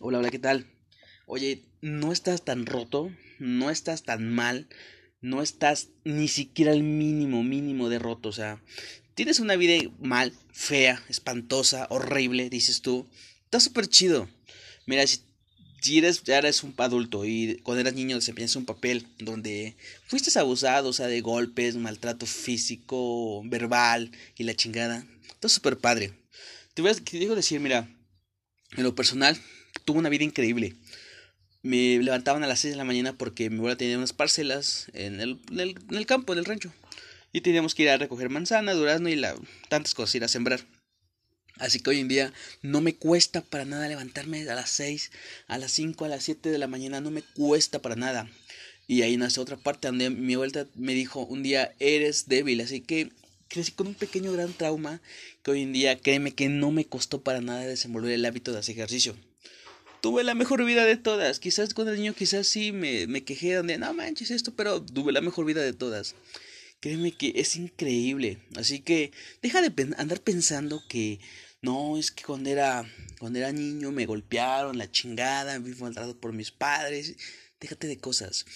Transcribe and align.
Hola, 0.00 0.18
hola, 0.18 0.30
¿qué 0.30 0.38
tal? 0.38 0.64
Oye, 1.26 1.64
no 1.80 2.12
estás 2.12 2.44
tan 2.44 2.66
roto, 2.66 3.10
no 3.40 3.68
estás 3.68 4.04
tan 4.04 4.32
mal, 4.32 4.68
no 5.20 5.42
estás 5.42 5.88
ni 6.04 6.28
siquiera 6.28 6.70
al 6.70 6.84
mínimo, 6.84 7.42
mínimo 7.42 7.88
de 7.88 7.98
roto, 7.98 8.28
o 8.28 8.32
sea, 8.32 8.62
tienes 9.16 9.40
una 9.40 9.56
vida 9.56 9.90
mal, 9.98 10.32
fea, 10.52 11.02
espantosa, 11.08 11.88
horrible, 11.90 12.48
dices 12.48 12.80
tú. 12.80 13.08
Está 13.42 13.58
súper 13.58 13.88
chido. 13.88 14.28
Mira, 14.86 15.04
si, 15.04 15.98
eres, 15.98 16.22
ya 16.22 16.38
eres 16.38 16.62
un 16.62 16.74
adulto 16.78 17.24
y 17.24 17.58
cuando 17.64 17.80
eras 17.80 17.94
niño 17.94 18.14
desempeñas 18.14 18.54
un 18.54 18.66
papel 18.66 19.04
donde 19.18 19.76
fuiste 20.06 20.38
abusado, 20.38 20.90
o 20.90 20.92
sea, 20.92 21.08
de 21.08 21.20
golpes, 21.22 21.74
maltrato 21.74 22.24
físico, 22.24 23.42
verbal 23.46 24.12
y 24.36 24.44
la 24.44 24.54
chingada, 24.54 25.04
está 25.28 25.48
súper 25.48 25.76
padre. 25.76 26.12
Te 26.74 26.82
voy 26.82 26.92
a 26.92 26.94
te 26.94 27.18
digo 27.18 27.34
decir, 27.34 27.58
mira, 27.58 27.90
en 28.76 28.84
lo 28.84 28.94
personal, 28.94 29.36
tuve 29.84 29.98
una 29.98 30.08
vida 30.08 30.24
increíble. 30.24 30.74
Me 31.62 31.98
levantaban 31.98 32.44
a 32.44 32.46
las 32.46 32.60
6 32.60 32.74
de 32.74 32.78
la 32.78 32.84
mañana 32.84 33.16
porque 33.18 33.50
mi 33.50 33.58
abuela 33.58 33.76
tenía 33.76 33.98
unas 33.98 34.12
parcelas 34.12 34.86
en 34.94 35.20
el, 35.20 35.40
en 35.50 35.96
el, 35.96 36.06
campo, 36.06 36.32
en 36.32 36.38
el 36.38 36.44
rancho. 36.44 36.72
Y 37.32 37.40
teníamos 37.40 37.74
que 37.74 37.82
ir 37.82 37.90
a 37.90 37.98
recoger 37.98 38.30
manzana, 38.30 38.74
durazno 38.74 39.08
y 39.08 39.16
la, 39.16 39.34
tantas 39.68 39.94
cosas, 39.94 40.14
ir 40.14 40.24
a 40.24 40.28
sembrar. 40.28 40.60
Así 41.56 41.80
que 41.80 41.90
hoy 41.90 41.98
en 41.98 42.08
día 42.08 42.32
no 42.62 42.80
me 42.80 42.94
cuesta 42.94 43.42
para 43.42 43.64
nada 43.64 43.88
levantarme 43.88 44.48
a 44.48 44.54
las 44.54 44.70
6, 44.70 45.10
a 45.48 45.58
las 45.58 45.72
5, 45.72 46.04
a 46.04 46.08
las 46.08 46.22
7 46.22 46.48
de 46.50 46.58
la 46.58 46.68
mañana, 46.68 47.00
no 47.00 47.10
me 47.10 47.22
cuesta 47.22 47.82
para 47.82 47.96
nada. 47.96 48.30
Y 48.86 49.02
ahí 49.02 49.16
nace 49.16 49.40
otra 49.40 49.56
parte 49.56 49.88
donde 49.88 50.10
mi 50.10 50.34
abuela 50.34 50.66
me 50.76 50.94
dijo 50.94 51.26
un 51.26 51.42
día, 51.42 51.74
eres 51.80 52.28
débil, 52.28 52.60
así 52.60 52.80
que 52.80 53.10
crecí 53.48 53.72
con 53.72 53.88
un 53.88 53.94
pequeño 53.94 54.32
gran 54.32 54.52
trauma 54.52 55.02
que 55.42 55.50
hoy 55.50 55.62
en 55.62 55.72
día 55.72 55.98
créeme 55.98 56.32
que 56.32 56.48
no 56.48 56.70
me 56.70 56.86
costó 56.86 57.22
para 57.22 57.40
nada 57.40 57.60
desenvolver 57.62 58.12
el 58.12 58.24
hábito 58.24 58.52
de 58.52 58.60
hacer 58.60 58.76
ejercicio 58.76 59.16
tuve 60.00 60.24
la 60.24 60.34
mejor 60.34 60.64
vida 60.64 60.84
de 60.84 60.96
todas. 60.96 61.40
Quizás 61.40 61.74
cuando 61.74 61.92
el 61.92 61.98
niño, 61.98 62.14
quizás 62.14 62.46
sí 62.46 62.72
me, 62.72 63.06
me 63.06 63.24
quejé 63.24 63.54
donde, 63.54 63.78
no 63.78 63.92
manches 63.94 64.30
esto, 64.30 64.54
pero 64.54 64.82
tuve 64.82 65.12
la 65.12 65.20
mejor 65.20 65.44
vida 65.44 65.62
de 65.62 65.72
todas. 65.72 66.14
Créeme 66.80 67.12
que 67.12 67.32
es 67.36 67.56
increíble. 67.56 68.38
Así 68.56 68.80
que 68.80 69.12
deja 69.42 69.62
de 69.62 69.94
andar 69.96 70.20
pensando 70.20 70.82
que 70.88 71.20
no, 71.60 71.98
es 71.98 72.10
que 72.10 72.24
cuando 72.24 72.50
era, 72.50 72.88
cuando 73.18 73.38
era 73.38 73.52
niño 73.52 73.90
me 73.90 74.06
golpearon, 74.06 74.78
la 74.78 74.90
chingada, 74.90 75.58
me 75.58 75.72
fui 75.72 75.82
maltratado 75.82 76.18
por 76.18 76.32
mis 76.32 76.50
padres. 76.50 77.16
Déjate 77.60 77.88
de 77.88 77.98
cosas. 77.98 78.46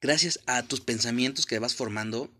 Gracias 0.00 0.40
a 0.46 0.62
tus 0.62 0.82
pensamientos 0.82 1.46
que 1.46 1.58
vas 1.58 1.74
formando, 1.74 2.30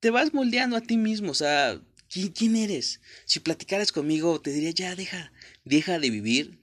te 0.00 0.10
vas 0.10 0.34
moldeando 0.34 0.76
a 0.76 0.80
ti 0.80 0.96
mismo. 0.96 1.30
O 1.30 1.34
sea, 1.34 1.80
¿quién, 2.08 2.28
quién 2.28 2.56
eres? 2.56 3.00
Si 3.24 3.38
platicaras 3.38 3.92
conmigo, 3.92 4.40
te 4.40 4.50
diría, 4.50 4.72
ya, 4.72 4.96
deja, 4.96 5.32
deja 5.64 6.00
de 6.00 6.10
vivir 6.10 6.58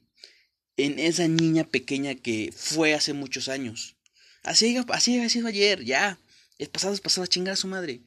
en 0.77 0.99
esa 0.99 1.27
niña 1.27 1.63
pequeña 1.63 2.15
que 2.15 2.53
fue 2.55 2.93
hace 2.93 3.13
muchos 3.13 3.47
años. 3.49 3.95
Así, 4.43 4.77
así 4.89 5.19
ha 5.19 5.29
sido 5.29 5.47
ayer, 5.47 5.83
ya. 5.83 6.19
El 6.57 6.69
pasado 6.69 6.93
es 6.93 7.01
pasado 7.01 7.25
chingar 7.27 7.53
a 7.53 7.57
su 7.57 7.67
madre. 7.67 8.01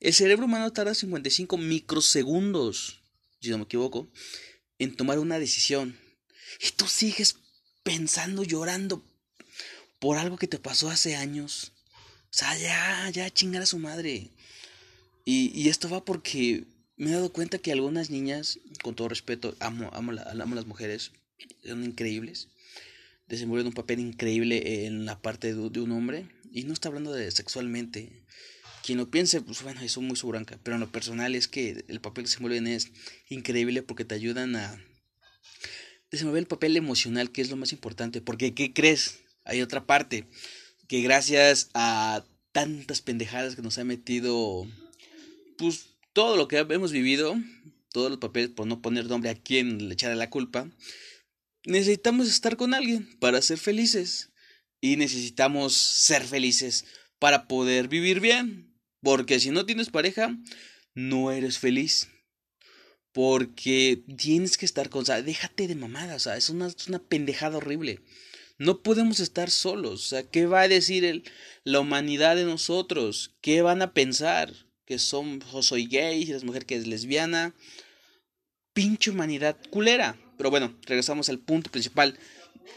El 0.00 0.14
cerebro 0.14 0.46
humano 0.46 0.72
tarda 0.72 0.94
55 0.94 1.56
microsegundos, 1.56 3.02
si 3.40 3.50
no 3.50 3.58
me 3.58 3.64
equivoco, 3.64 4.08
en 4.78 4.94
tomar 4.94 5.18
una 5.18 5.38
decisión. 5.38 5.98
Y 6.60 6.72
tú 6.72 6.86
sigues 6.86 7.36
pensando, 7.82 8.44
llorando 8.44 9.04
por 9.98 10.18
algo 10.18 10.36
que 10.36 10.46
te 10.46 10.58
pasó 10.58 10.90
hace 10.90 11.16
años. 11.16 11.72
O 12.24 12.36
sea, 12.38 12.56
ya, 12.58 13.10
ya 13.10 13.30
chingar 13.30 13.62
a 13.62 13.66
su 13.66 13.78
madre. 13.78 14.30
Y, 15.24 15.50
y 15.54 15.68
esto 15.68 15.88
va 15.88 16.04
porque 16.04 16.64
me 16.96 17.10
he 17.10 17.14
dado 17.14 17.32
cuenta 17.32 17.58
que 17.58 17.72
algunas 17.72 18.10
niñas, 18.10 18.58
con 18.82 18.94
todo 18.94 19.08
respeto, 19.08 19.56
amo, 19.60 19.90
amo, 19.92 20.12
amo 20.40 20.54
las 20.54 20.66
mujeres, 20.66 21.12
son 21.64 21.84
increíbles. 21.84 22.48
Desenvuelven 23.28 23.68
un 23.68 23.74
papel 23.74 24.00
increíble 24.00 24.86
en 24.86 25.04
la 25.04 25.20
parte 25.20 25.54
de, 25.54 25.80
un 25.80 25.92
hombre. 25.92 26.26
Y 26.50 26.64
no 26.64 26.72
está 26.72 26.88
hablando 26.88 27.12
de 27.12 27.30
sexualmente. 27.30 28.24
Quien 28.82 28.98
lo 28.98 29.10
piense, 29.10 29.40
pues 29.42 29.62
bueno, 29.62 29.80
eso 29.82 30.00
es 30.00 30.06
muy 30.06 30.16
su. 30.16 30.58
Pero 30.62 30.76
en 30.76 30.80
lo 30.80 30.90
personal 30.90 31.34
es 31.34 31.46
que 31.46 31.84
el 31.88 32.00
papel 32.00 32.24
que 32.24 32.30
se 32.30 32.40
mueven 32.40 32.66
es 32.66 32.90
increíble 33.28 33.82
porque 33.82 34.04
te 34.04 34.14
ayudan 34.14 34.56
a 34.56 34.82
desenvolver 36.10 36.40
el 36.40 36.46
papel 36.46 36.76
emocional, 36.76 37.30
que 37.30 37.42
es 37.42 37.50
lo 37.50 37.56
más 37.56 37.72
importante. 37.72 38.20
Porque, 38.20 38.54
¿qué 38.54 38.72
crees? 38.72 39.20
Hay 39.44 39.60
otra 39.60 39.86
parte. 39.86 40.26
Que 40.86 41.02
gracias 41.02 41.68
a 41.74 42.24
tantas 42.52 43.02
pendejadas 43.02 43.56
que 43.56 43.62
nos 43.62 43.76
ha 43.76 43.84
metido, 43.84 44.66
pues 45.58 45.90
todo 46.14 46.36
lo 46.36 46.48
que 46.48 46.58
hemos 46.58 46.92
vivido, 46.92 47.36
todos 47.92 48.10
los 48.10 48.18
papeles, 48.18 48.50
por 48.50 48.66
no 48.66 48.80
poner 48.80 49.06
nombre 49.06 49.30
a 49.30 49.34
quien 49.34 49.88
le 49.88 49.94
echarle 49.94 50.16
la 50.16 50.30
culpa, 50.30 50.68
necesitamos 51.68 52.28
estar 52.28 52.56
con 52.56 52.74
alguien 52.74 53.08
para 53.20 53.42
ser 53.42 53.58
felices. 53.58 54.30
Y 54.80 54.96
necesitamos 54.96 55.74
ser 55.74 56.24
felices 56.24 56.84
para 57.18 57.46
poder 57.46 57.88
vivir 57.88 58.20
bien. 58.20 58.74
Porque 59.02 59.38
si 59.38 59.50
no 59.50 59.66
tienes 59.66 59.90
pareja, 59.90 60.36
no 60.94 61.30
eres 61.30 61.58
feliz. 61.58 62.08
Porque 63.12 64.02
tienes 64.16 64.56
que 64.56 64.66
estar 64.66 64.88
con... 64.88 65.02
O 65.02 65.04
sea, 65.04 65.22
déjate 65.22 65.68
de 65.68 65.74
mamada. 65.74 66.16
O 66.16 66.18
sea, 66.18 66.36
es 66.36 66.48
una, 66.48 66.68
es 66.68 66.88
una 66.88 67.00
pendejada 67.00 67.58
horrible. 67.58 68.00
No 68.56 68.82
podemos 68.82 69.20
estar 69.20 69.50
solos. 69.50 70.06
O 70.06 70.08
sea, 70.08 70.22
¿qué 70.28 70.46
va 70.46 70.62
a 70.62 70.68
decir 70.68 71.04
el, 71.04 71.24
la 71.64 71.80
humanidad 71.80 72.36
de 72.36 72.44
nosotros? 72.44 73.36
¿Qué 73.40 73.62
van 73.62 73.82
a 73.82 73.92
pensar? 73.92 74.52
Que 74.84 74.98
son, 74.98 75.42
soy 75.60 75.86
gay, 75.86 76.24
las 76.26 76.44
mujer 76.44 76.66
que 76.66 76.76
es 76.76 76.86
lesbiana. 76.86 77.54
Pinche 78.72 79.10
humanidad 79.10 79.58
culera. 79.70 80.18
Pero 80.38 80.50
bueno, 80.50 80.74
regresamos 80.86 81.28
al 81.28 81.38
punto 81.38 81.70
principal. 81.70 82.18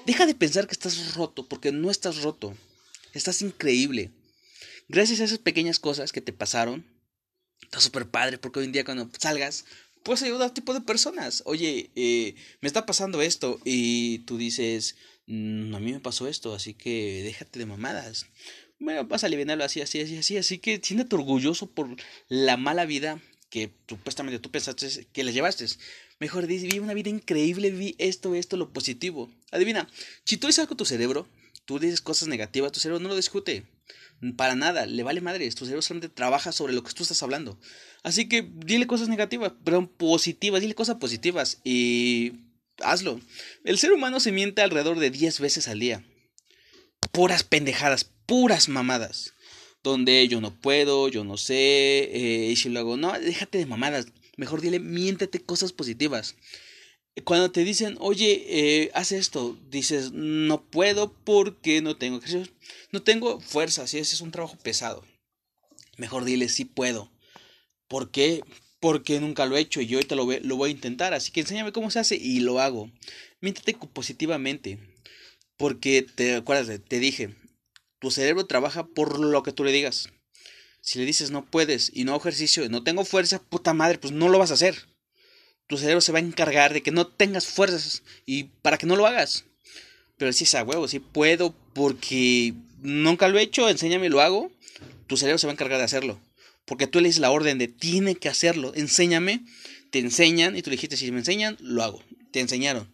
Deja 0.06 0.26
de 0.26 0.36
pensar 0.36 0.68
que 0.68 0.74
estás 0.74 1.16
roto, 1.16 1.48
porque 1.48 1.72
no 1.72 1.90
estás 1.90 2.24
roto. 2.24 2.56
Estás 3.14 3.42
increíble. 3.42 4.12
Gracias 4.90 5.22
a 5.22 5.24
esas 5.24 5.38
pequeñas 5.38 5.80
cosas 5.80 6.12
que 6.12 6.20
te 6.20 6.34
pasaron, 6.34 6.86
está 7.62 7.80
súper 7.80 8.10
padre, 8.10 8.38
porque 8.38 8.60
hoy 8.60 8.66
en 8.66 8.72
día 8.74 8.84
cuando 8.84 9.10
salgas, 9.18 9.64
puedes 10.04 10.24
ayudar 10.24 10.50
a 10.50 10.54
tipo 10.54 10.74
de 10.74 10.82
personas. 10.82 11.44
Oye, 11.46 11.92
eh, 11.96 12.36
me 12.60 12.68
está 12.68 12.86
pasando 12.86 13.22
esto, 13.22 13.60
y 13.64 14.20
tú 14.20 14.38
dices, 14.38 14.98
mm, 15.28 15.74
a 15.76 15.80
mí 15.80 15.94
me 15.94 16.00
pasó 16.00 16.28
esto, 16.28 16.54
así 16.54 16.74
que 16.74 17.22
déjate 17.24 17.60
de 17.60 17.68
mamadas. 17.68 18.26
Bueno, 18.80 19.06
vas 19.06 19.24
a 19.24 19.28
aliviarlo 19.28 19.64
así, 19.64 19.80
así, 19.80 20.02
así, 20.02 20.18
así. 20.18 20.38
Así 20.38 20.58
que 20.58 20.82
siéntate 20.84 21.16
orgulloso 21.16 21.68
por 21.68 21.96
la 22.28 22.58
mala 22.58 22.86
vida 22.86 23.22
que 23.52 23.72
supuestamente 23.88 24.40
tú 24.40 24.50
pensaste 24.50 25.06
que 25.14 25.24
le 25.24 25.34
llevaste. 25.34 25.66
Mejor 26.22 26.46
dice, 26.46 26.68
vi 26.68 26.78
una 26.78 26.94
vida 26.94 27.10
increíble, 27.10 27.72
vi 27.72 27.96
esto, 27.98 28.36
esto, 28.36 28.56
lo 28.56 28.72
positivo. 28.72 29.32
Adivina, 29.50 29.90
si 30.24 30.38
tú 30.38 30.46
dices 30.46 30.60
algo 30.60 30.76
tu 30.76 30.86
cerebro, 30.86 31.28
tú 31.66 31.80
dices 31.80 32.00
cosas 32.00 32.28
negativas, 32.28 32.72
tu 32.72 32.80
cerebro 32.80 33.02
no 33.02 33.10
lo 33.10 33.16
discute. 33.16 33.66
Para 34.38 34.54
nada, 34.54 34.86
le 34.86 35.02
vale 35.02 35.20
madre. 35.20 35.50
Tu 35.50 35.66
cerebro 35.66 35.82
solamente 35.82 36.14
trabaja 36.14 36.52
sobre 36.52 36.74
lo 36.74 36.84
que 36.84 36.94
tú 36.94 37.02
estás 37.02 37.24
hablando. 37.24 37.58
Así 38.04 38.30
que 38.30 38.48
dile 38.54 38.86
cosas 38.86 39.10
negativas, 39.10 39.54
pero 39.64 39.92
positivas, 39.92 40.62
dile 40.62 40.76
cosas 40.76 40.98
positivas 40.98 41.60
y 41.64 42.34
hazlo. 42.84 43.20
El 43.64 43.80
ser 43.80 43.92
humano 43.92 44.20
se 44.20 44.32
miente 44.32 44.62
alrededor 44.62 45.00
de 45.00 45.10
10 45.10 45.40
veces 45.40 45.68
al 45.68 45.80
día. 45.80 46.06
Puras 47.12 47.44
pendejadas, 47.44 48.12
puras 48.28 48.70
mamadas. 48.70 49.34
Donde 49.82 50.28
yo 50.28 50.40
no 50.40 50.54
puedo, 50.54 51.08
yo 51.08 51.24
no 51.24 51.38
sé, 51.38 51.56
eh, 52.14 52.52
y 52.52 52.56
si 52.58 52.70
lo 52.70 52.80
hago, 52.80 52.96
no, 52.96 53.12
déjate 53.20 53.58
de 53.58 53.66
mamadas. 53.66 54.06
Mejor 54.42 54.60
dile, 54.60 54.80
miéntete 54.80 55.40
cosas 55.40 55.72
positivas. 55.72 56.36
Cuando 57.26 57.52
te 57.52 57.64
dicen, 57.64 57.96
oye, 58.00 58.44
eh, 58.48 58.92
haz 58.96 59.12
esto, 59.12 59.56
dices, 59.70 60.14
no 60.14 60.66
puedo 60.66 61.14
porque 61.14 61.80
no 61.84 61.96
tengo 61.96 62.18
ejercicio, 62.18 62.52
no 62.92 63.04
tengo 63.04 63.40
fuerza, 63.40 63.86
si 63.86 64.00
ese 64.00 64.16
es 64.16 64.22
un 64.22 64.32
trabajo 64.32 64.58
pesado. 64.58 65.06
Mejor 65.98 66.26
dile, 66.26 66.50
sí 66.50 66.66
puedo. 66.66 67.12
¿Por 67.88 68.10
qué? 68.10 68.42
Porque 68.80 69.20
nunca 69.20 69.46
lo 69.46 69.58
he 69.58 69.62
hecho 69.62 69.80
y 69.80 69.86
yo 69.86 70.00
ahorita 70.00 70.16
lo, 70.16 70.26
voy 70.26 70.70
a 70.70 70.74
intentar, 70.74 71.14
así 71.14 71.32
que 71.32 71.42
enséñame 71.42 71.72
cómo 71.72 71.92
se 71.92 72.00
hace 72.00 72.16
y 72.16 72.40
lo 72.40 72.60
hago. 72.60 72.90
Miéntete 73.42 73.78
positivamente. 73.94 74.80
Porque 75.56 76.02
te 76.02 76.34
acuerdas, 76.34 76.82
te 76.88 77.00
dije, 77.00 77.36
tu 78.00 78.10
cerebro 78.10 78.48
trabaja 78.48 78.88
por 78.88 79.20
lo 79.20 79.44
que 79.44 79.52
tú 79.52 79.64
le 79.64 79.72
digas. 79.72 80.10
Si 80.82 81.00
le 81.00 81.06
dices 81.06 81.32
no 81.32 81.46
puedes 81.46 81.92
y 81.94 82.04
no 82.04 82.16
ejercicio 82.16 82.66
y 82.66 82.70
no 82.70 82.84
tengo 82.84 83.06
fuerza, 83.06 83.42
puta 83.42 83.74
madre, 83.74 84.00
pues 84.00 84.12
no 84.12 84.30
lo 84.30 84.40
vas 84.40 84.52
a 84.52 84.56
hacer. 84.56 84.88
Tu 85.68 85.78
cerebro 85.78 86.02
se 86.02 86.12
va 86.12 86.20
a 86.20 86.22
encargar 86.22 86.74
de 86.74 86.82
que 86.82 86.92
no 86.92 87.08
tengas 87.08 87.46
fuerzas 87.46 88.04
y 88.26 88.46
para 88.62 88.78
que 88.78 88.88
no 88.88 88.96
lo 88.96 89.06
hagas. 89.06 89.46
Pero 90.18 90.34
si 90.34 90.44
es 90.44 90.56
a 90.56 90.64
huevo, 90.64 90.88
si 90.88 91.00
puedo 91.00 91.56
porque 91.74 92.54
nunca 92.82 93.28
lo 93.28 93.40
he 93.40 93.44
hecho, 93.44 93.70
enséñame 93.70 94.10
lo 94.10 94.22
hago. 94.22 94.52
Tu 95.08 95.18
cerebro 95.18 95.38
se 95.38 95.48
va 95.48 95.52
a 95.52 95.54
encargar 95.54 95.78
de 95.78 95.86
hacerlo. 95.86 96.20
Porque 96.66 96.88
tú 96.88 97.00
le 97.00 97.08
dices 97.08 97.22
la 97.22 97.32
orden 97.32 97.58
de 97.58 97.68
tiene 97.68 98.16
que 98.16 98.30
hacerlo, 98.30 98.74
enséñame, 98.76 99.46
te 99.92 100.00
enseñan 100.00 100.56
y 100.56 100.62
tú 100.62 100.70
le 100.70 100.76
dijiste 100.76 100.98
si 100.98 101.12
me 101.12 101.20
enseñan, 101.20 101.58
lo 101.60 101.84
hago. 101.84 102.04
Te 102.32 102.40
enseñaron. 102.40 102.92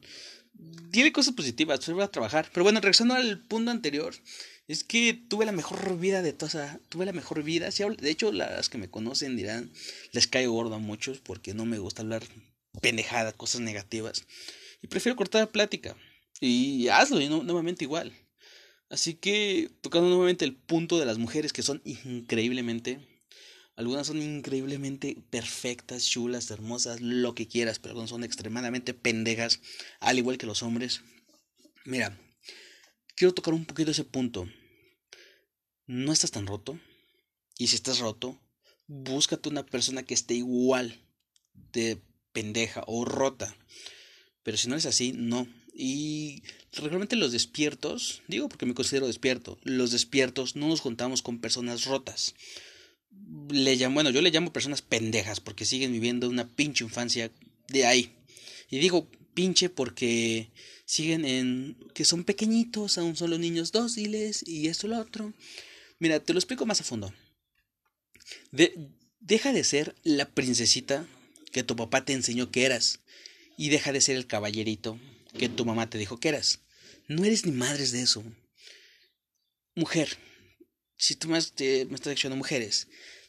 Tiene 0.92 1.12
cosas 1.12 1.34
positivas, 1.34 1.80
tu 1.80 1.86
cerebro 1.86 2.00
va 2.00 2.06
a 2.06 2.12
trabajar. 2.12 2.50
Pero 2.54 2.64
bueno, 2.64 2.80
regresando 2.80 3.14
al 3.14 3.40
punto 3.40 3.72
anterior, 3.72 4.16
es 4.68 4.84
que 4.84 5.14
tuve 5.14 5.46
la 5.46 5.52
mejor 5.52 5.98
vida 5.98 6.22
de 6.22 6.34
todas, 6.34 6.80
tuve 6.90 7.06
la 7.06 7.14
mejor 7.14 7.44
vida. 7.44 7.70
de 7.70 8.10
hecho, 8.10 8.32
las 8.32 8.70
que 8.70 8.78
me 8.78 8.90
conocen 8.90 9.38
dirán, 9.38 9.72
les 10.12 10.28
caigo 10.28 10.54
gordo 10.54 10.76
a 10.76 10.80
muchos 10.80 11.20
porque 11.20 11.54
no 11.54 11.66
me 11.66 11.80
gusta 11.80 12.02
hablar 12.02 12.24
pendejada, 12.82 13.32
cosas 13.32 13.62
negativas. 13.62 14.26
Y 14.82 14.88
prefiero 14.88 15.16
cortar 15.16 15.42
la 15.42 15.52
plática. 15.52 15.96
Y 16.40 16.90
hazlo, 16.90 17.22
y 17.22 17.30
nuevamente 17.30 17.86
igual. 17.86 18.14
Así 18.90 19.16
que, 19.16 19.72
tocando 19.82 20.10
nuevamente 20.10 20.46
el 20.46 20.56
punto 20.56 21.00
de 21.00 21.06
las 21.06 21.18
mujeres 21.18 21.52
que 21.52 21.64
son 21.64 21.82
increíblemente, 21.84 23.00
algunas 23.76 24.08
son 24.08 24.22
increíblemente 24.22 25.18
perfectas, 25.30 26.06
chulas, 26.06 26.52
hermosas, 26.52 27.02
lo 27.02 27.36
que 27.36 27.48
quieras, 27.48 27.80
pero 27.80 28.08
son 28.08 28.24
extremadamente 28.24 28.94
pendejas, 28.94 29.60
al 30.00 30.18
igual 30.18 30.38
que 30.38 30.46
los 30.46 30.64
hombres. 30.64 31.02
Mira, 31.86 32.18
quiero 33.18 33.34
tocar 33.34 33.54
un 33.54 33.66
poquito 33.66 33.92
ese 33.92 34.06
punto. 34.06 34.48
No 35.88 36.14
estás 36.14 36.32
tan 36.32 36.48
roto. 36.48 36.80
Y 37.58 37.68
si 37.68 37.76
estás 37.76 38.00
roto, 38.00 38.40
búscate 38.86 39.50
una 39.50 39.66
persona 39.66 40.04
que 40.04 40.14
esté 40.14 40.36
igual 40.36 41.02
de 41.74 42.00
pendeja 42.32 42.84
o 42.86 43.04
rota. 43.04 43.54
Pero 44.44 44.58
si 44.58 44.70
no 44.70 44.76
es 44.76 44.86
así, 44.86 45.12
no. 45.12 45.48
Y 45.74 46.44
realmente 46.72 47.16
los 47.16 47.32
despiertos, 47.32 48.22
digo 48.28 48.48
porque 48.48 48.68
me 48.68 48.76
considero 48.76 49.08
despierto, 49.08 49.60
los 49.64 49.92
despiertos 49.92 50.56
no 50.56 50.68
nos 50.68 50.82
juntamos 50.82 51.22
con 51.22 51.42
personas 51.42 51.86
rotas. 51.86 52.36
Le 53.50 53.76
llamo, 53.76 53.96
bueno, 53.96 54.12
yo 54.12 54.22
le 54.22 54.32
llamo 54.32 54.54
personas 54.54 54.84
pendejas 54.84 55.40
porque 55.40 55.66
siguen 55.66 55.92
viviendo 55.92 56.30
una 56.30 56.48
pinche 56.48 56.84
infancia 56.84 57.32
de 57.70 57.86
ahí. 57.86 58.16
Y 58.70 58.78
digo 58.78 59.10
pinche 59.38 59.70
porque 59.70 60.50
siguen 60.86 61.24
en 61.24 61.78
que 61.94 62.06
son 62.06 62.24
pequeñitos, 62.24 62.98
aún 62.98 63.16
son 63.16 63.30
los 63.30 63.40
niños 63.40 63.72
dóciles 63.72 64.44
y 64.48 64.68
esto 64.68 64.88
lo 64.88 64.98
otro. 65.00 65.32
Mira, 66.00 66.20
te 66.20 66.34
lo 66.34 66.40
explico 66.40 66.66
más 66.66 66.82
a 66.82 66.84
fondo. 66.84 67.14
deja 69.20 69.54
de 69.54 69.64
ser 69.64 69.96
la 70.02 70.26
princesita 70.28 71.06
que 71.52 71.62
tu 71.62 71.76
papá 71.76 72.04
te 72.04 72.14
enseñó 72.14 72.50
que 72.50 72.66
eras 72.66 73.02
y 73.58 73.70
deja 73.70 73.92
de 73.92 74.02
ser 74.02 74.16
el 74.16 74.26
caballerito 74.26 75.00
que 75.38 75.50
tu 75.50 75.66
mamá 75.66 75.88
te 75.88 76.00
dijo 76.00 76.20
que 76.20 76.30
eras. 76.30 76.62
No 77.08 77.24
eres 77.24 77.46
ni 77.46 77.52
madres 77.52 77.92
de 77.92 78.02
eso. 78.02 78.24
Mujer, 79.76 80.18
si 80.98 81.14
tú 81.14 81.28
me, 81.28 81.38
me 81.38 81.96
estás 81.96 82.16
diciendo 82.16 82.36
mujeres, 82.36 82.88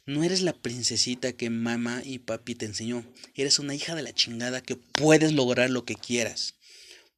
no 0.09 0.25
eres 0.25 0.41
la 0.41 0.55
princesita 0.55 1.35
que 1.35 1.51
mamá 1.51 2.01
y 2.03 2.19
papi 2.19 2.55
te 2.55 2.65
enseñó. 2.65 3.05
Eres 3.35 3.59
una 3.59 3.75
hija 3.75 3.95
de 3.95 4.03
la 4.03 4.15
chingada 4.15 4.63
que 4.63 4.75
puedes 4.75 5.35
lograr 5.35 5.69
lo 5.69 5.85
que 5.85 5.97
quieras. 5.97 6.55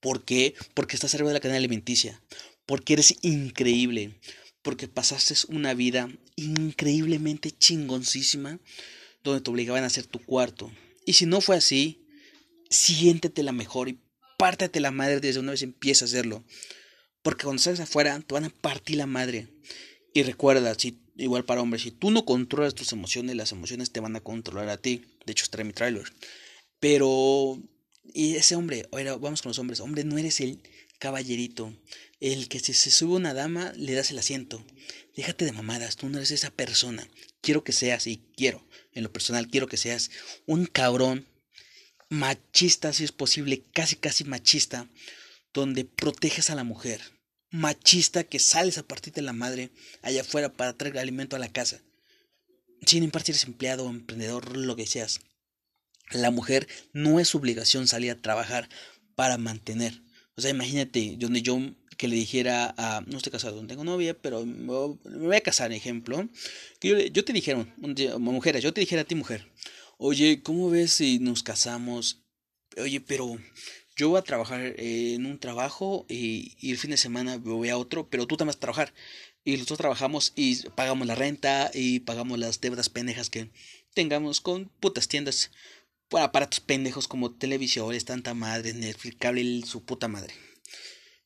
¿Por 0.00 0.24
qué? 0.24 0.56
Porque 0.74 0.96
estás 0.96 1.14
arriba 1.14 1.30
de 1.30 1.34
la 1.34 1.40
cadena 1.40 1.58
alimenticia. 1.58 2.20
Porque 2.66 2.94
eres 2.94 3.14
increíble. 3.22 4.18
Porque 4.62 4.88
pasaste 4.88 5.34
una 5.54 5.72
vida 5.72 6.10
increíblemente 6.34 7.52
chingoncísima 7.52 8.58
donde 9.22 9.40
te 9.40 9.50
obligaban 9.50 9.84
a 9.84 9.86
hacer 9.86 10.06
tu 10.06 10.18
cuarto. 10.18 10.72
Y 11.06 11.12
si 11.12 11.26
no 11.26 11.40
fue 11.40 11.56
así, 11.56 12.08
siéntete 12.70 13.44
la 13.44 13.52
mejor 13.52 13.88
y 13.88 14.00
pártate 14.36 14.80
la 14.80 14.90
madre 14.90 15.20
desde 15.20 15.38
una 15.38 15.52
vez 15.52 15.62
empieza 15.62 16.04
a 16.04 16.08
hacerlo. 16.08 16.44
Porque 17.22 17.44
cuando 17.44 17.62
salgas 17.62 17.88
afuera 17.88 18.18
te 18.18 18.34
van 18.34 18.46
a 18.46 18.50
partir 18.50 18.96
la 18.96 19.06
madre. 19.06 19.46
Y 20.12 20.24
recuerda, 20.24 20.74
si, 20.76 20.98
igual 21.16 21.44
para 21.44 21.60
hombres, 21.60 21.82
si 21.82 21.90
tú 21.90 22.10
no 22.10 22.24
controlas 22.24 22.74
tus 22.74 22.92
emociones, 22.92 23.36
las 23.36 23.52
emociones 23.52 23.90
te 23.90 24.00
van 24.00 24.16
a 24.16 24.20
controlar 24.20 24.68
a 24.68 24.76
ti. 24.76 25.04
De 25.26 25.32
hecho, 25.32 25.44
está 25.44 25.62
mi 25.64 25.72
trailer. 25.72 26.04
Pero, 26.78 27.58
y 28.12 28.36
ese 28.36 28.56
hombre, 28.56 28.88
vamos 28.92 29.42
con 29.42 29.50
los 29.50 29.58
hombres. 29.58 29.80
Hombre, 29.80 30.04
no 30.04 30.18
eres 30.18 30.40
el 30.40 30.62
caballerito. 30.98 31.74
El 32.20 32.48
que 32.48 32.60
si 32.60 32.74
se 32.74 32.90
sube 32.90 33.16
una 33.16 33.34
dama, 33.34 33.72
le 33.76 33.94
das 33.94 34.10
el 34.10 34.18
asiento. 34.18 34.64
Déjate 35.16 35.44
de 35.44 35.52
mamadas, 35.52 35.96
tú 35.96 36.08
no 36.08 36.18
eres 36.18 36.30
esa 36.30 36.50
persona. 36.50 37.08
Quiero 37.40 37.64
que 37.64 37.72
seas, 37.72 38.06
y 38.06 38.22
quiero, 38.36 38.66
en 38.92 39.02
lo 39.02 39.12
personal, 39.12 39.48
quiero 39.48 39.66
que 39.66 39.76
seas 39.76 40.10
un 40.46 40.66
cabrón 40.66 41.26
machista, 42.10 42.92
si 42.92 43.04
es 43.04 43.12
posible, 43.12 43.64
casi 43.72 43.96
casi 43.96 44.24
machista, 44.24 44.88
donde 45.54 45.84
proteges 45.84 46.50
a 46.50 46.54
la 46.54 46.64
mujer. 46.64 47.00
Machista 47.50 48.24
que 48.24 48.38
sales 48.38 48.78
a 48.78 48.82
partir 48.82 49.12
de 49.12 49.22
la 49.22 49.32
madre 49.32 49.70
allá 50.02 50.20
afuera 50.20 50.52
para 50.52 50.76
traer 50.76 50.98
alimento 50.98 51.36
a 51.36 51.40
la 51.40 51.52
casa. 51.52 51.80
Sin 52.86 53.02
importar 53.02 53.26
si 53.26 53.32
eres 53.32 53.44
empleado 53.44 53.88
emprendedor, 53.88 54.56
lo 54.56 54.76
que 54.76 54.86
seas. 54.86 55.20
La 56.12 56.30
mujer 56.30 56.68
no 56.92 57.20
es 57.20 57.34
obligación 57.34 57.86
salir 57.86 58.10
a 58.10 58.20
trabajar 58.20 58.68
para 59.14 59.36
mantener. 59.36 60.02
O 60.36 60.40
sea, 60.40 60.50
imagínate 60.50 61.16
donde 61.18 61.42
yo 61.42 61.58
que 62.00 62.08
le 62.08 62.16
dijera 62.16 62.74
a, 62.78 63.02
no 63.06 63.18
estoy 63.18 63.30
casado, 63.30 63.60
no 63.60 63.68
tengo 63.68 63.84
novia, 63.84 64.18
pero 64.18 64.46
me 64.46 64.96
voy 65.04 65.36
a 65.36 65.42
casar, 65.42 65.70
ejemplo, 65.70 66.26
que 66.80 66.88
yo, 66.88 66.98
yo 66.98 67.24
te 67.26 67.34
dijera, 67.34 67.66
mujeres, 68.18 68.62
yo 68.62 68.72
te 68.72 68.80
dijera 68.80 69.02
a 69.02 69.04
ti 69.04 69.14
mujer, 69.14 69.52
oye, 69.98 70.42
¿cómo 70.42 70.70
ves 70.70 70.92
si 70.92 71.18
nos 71.18 71.42
casamos? 71.42 72.22
Oye, 72.78 73.02
pero 73.02 73.36
yo 74.00 74.08
voy 74.08 74.18
a 74.18 74.22
trabajar 74.22 74.74
en 74.78 75.26
un 75.26 75.38
trabajo 75.38 76.06
y, 76.08 76.56
el 76.70 76.78
fin 76.78 76.90
de 76.90 76.96
semana 76.96 77.36
voy 77.36 77.68
a 77.68 77.76
otro, 77.76 78.08
pero 78.08 78.26
tú 78.26 78.38
también 78.38 78.54
vas 78.54 78.56
a 78.56 78.60
trabajar. 78.60 78.94
Y 79.44 79.52
nosotros 79.52 79.78
trabajamos 79.78 80.32
y 80.36 80.66
pagamos 80.70 81.06
la 81.06 81.14
renta 81.14 81.70
y 81.74 82.00
pagamos 82.00 82.38
las 82.38 82.62
deudas 82.62 82.88
pendejas 82.88 83.28
que 83.28 83.50
tengamos 83.92 84.40
con 84.40 84.70
putas 84.80 85.06
tiendas 85.06 85.50
para 86.08 86.24
aparatos 86.26 86.60
pendejos 86.60 87.08
como 87.08 87.32
televisores, 87.32 88.06
tanta 88.06 88.32
madre, 88.32 88.72
Netflix, 88.72 89.16
cable, 89.18 89.62
su 89.66 89.84
puta 89.84 90.08
madre. 90.08 90.32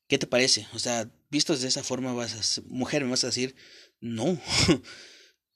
¿Qué 0.08 0.18
te 0.18 0.26
parece? 0.26 0.66
O 0.74 0.80
sea, 0.80 1.08
vistos 1.30 1.60
de 1.60 1.68
esa 1.68 1.84
forma, 1.84 2.12
vas 2.12 2.58
a, 2.58 2.62
mujer, 2.66 3.04
me 3.04 3.10
vas 3.10 3.22
a 3.22 3.28
decir, 3.28 3.54
no. 4.00 4.36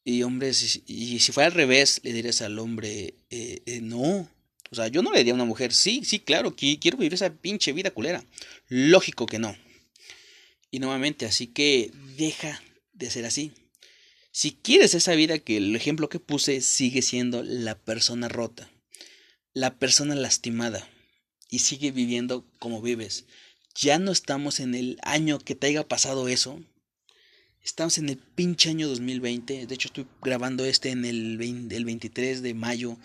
Y 0.05 0.23
hombre, 0.23 0.53
y 0.87 1.19
si 1.19 1.33
fuera 1.33 1.49
al 1.49 1.53
revés, 1.53 2.01
le 2.03 2.15
dirías 2.15 2.41
al 2.41 2.59
hombre, 2.59 3.17
eh, 3.29 3.61
eh, 3.67 3.81
no. 3.83 4.27
O 4.71 4.75
sea, 4.75 4.89
yo 4.89 5.03
no 5.03 5.11
le 5.11 5.19
diría 5.19 5.33
a 5.33 5.37
una 5.37 5.45
mujer, 5.45 5.73
sí, 5.73 6.03
sí, 6.05 6.21
claro, 6.21 6.55
quiero 6.55 6.97
vivir 6.97 7.15
esa 7.15 7.31
pinche 7.31 7.73
vida 7.73 7.91
culera. 7.91 8.25
Lógico 8.69 9.27
que 9.27 9.39
no. 9.39 9.57
Y 10.71 10.79
nuevamente, 10.79 11.27
así 11.27 11.47
que 11.47 11.91
deja 12.17 12.63
de 12.93 13.11
ser 13.11 13.25
así. 13.25 13.53
Si 14.31 14.53
quieres 14.53 14.95
esa 14.95 15.15
vida 15.15 15.39
que 15.39 15.57
el 15.57 15.75
ejemplo 15.75 16.09
que 16.09 16.21
puse 16.21 16.61
sigue 16.61 17.03
siendo 17.03 17.43
la 17.43 17.79
persona 17.79 18.29
rota, 18.29 18.71
la 19.55 19.79
persona 19.79 20.15
lastimada, 20.15 20.89
y 21.51 21.61
sigue 21.61 21.91
viviendo 21.91 22.45
como 22.59 22.83
vives. 22.83 23.25
Ya 23.75 23.99
no 23.99 24.13
estamos 24.13 24.61
en 24.61 24.75
el 24.75 24.99
año 25.03 25.39
que 25.39 25.55
te 25.55 25.69
haya 25.69 25.89
pasado 25.89 26.29
eso, 26.29 26.61
Estamos 27.69 27.99
en 27.99 28.09
el 28.09 28.17
pinche 28.17 28.71
año 28.71 28.89
2020. 28.89 29.67
De 29.67 29.75
hecho, 29.75 29.89
estoy 29.89 30.07
grabando 30.23 30.65
este 30.65 30.89
en 30.89 31.05
el, 31.05 31.37
23 31.37 32.41
de 32.41 32.55
mayo 32.55 32.97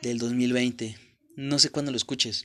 del 0.00 0.16
2020. 0.16 0.96
No 1.36 1.58
sé 1.58 1.70
cuándo 1.70 1.92
lo 1.92 1.96
escuches. 1.96 2.44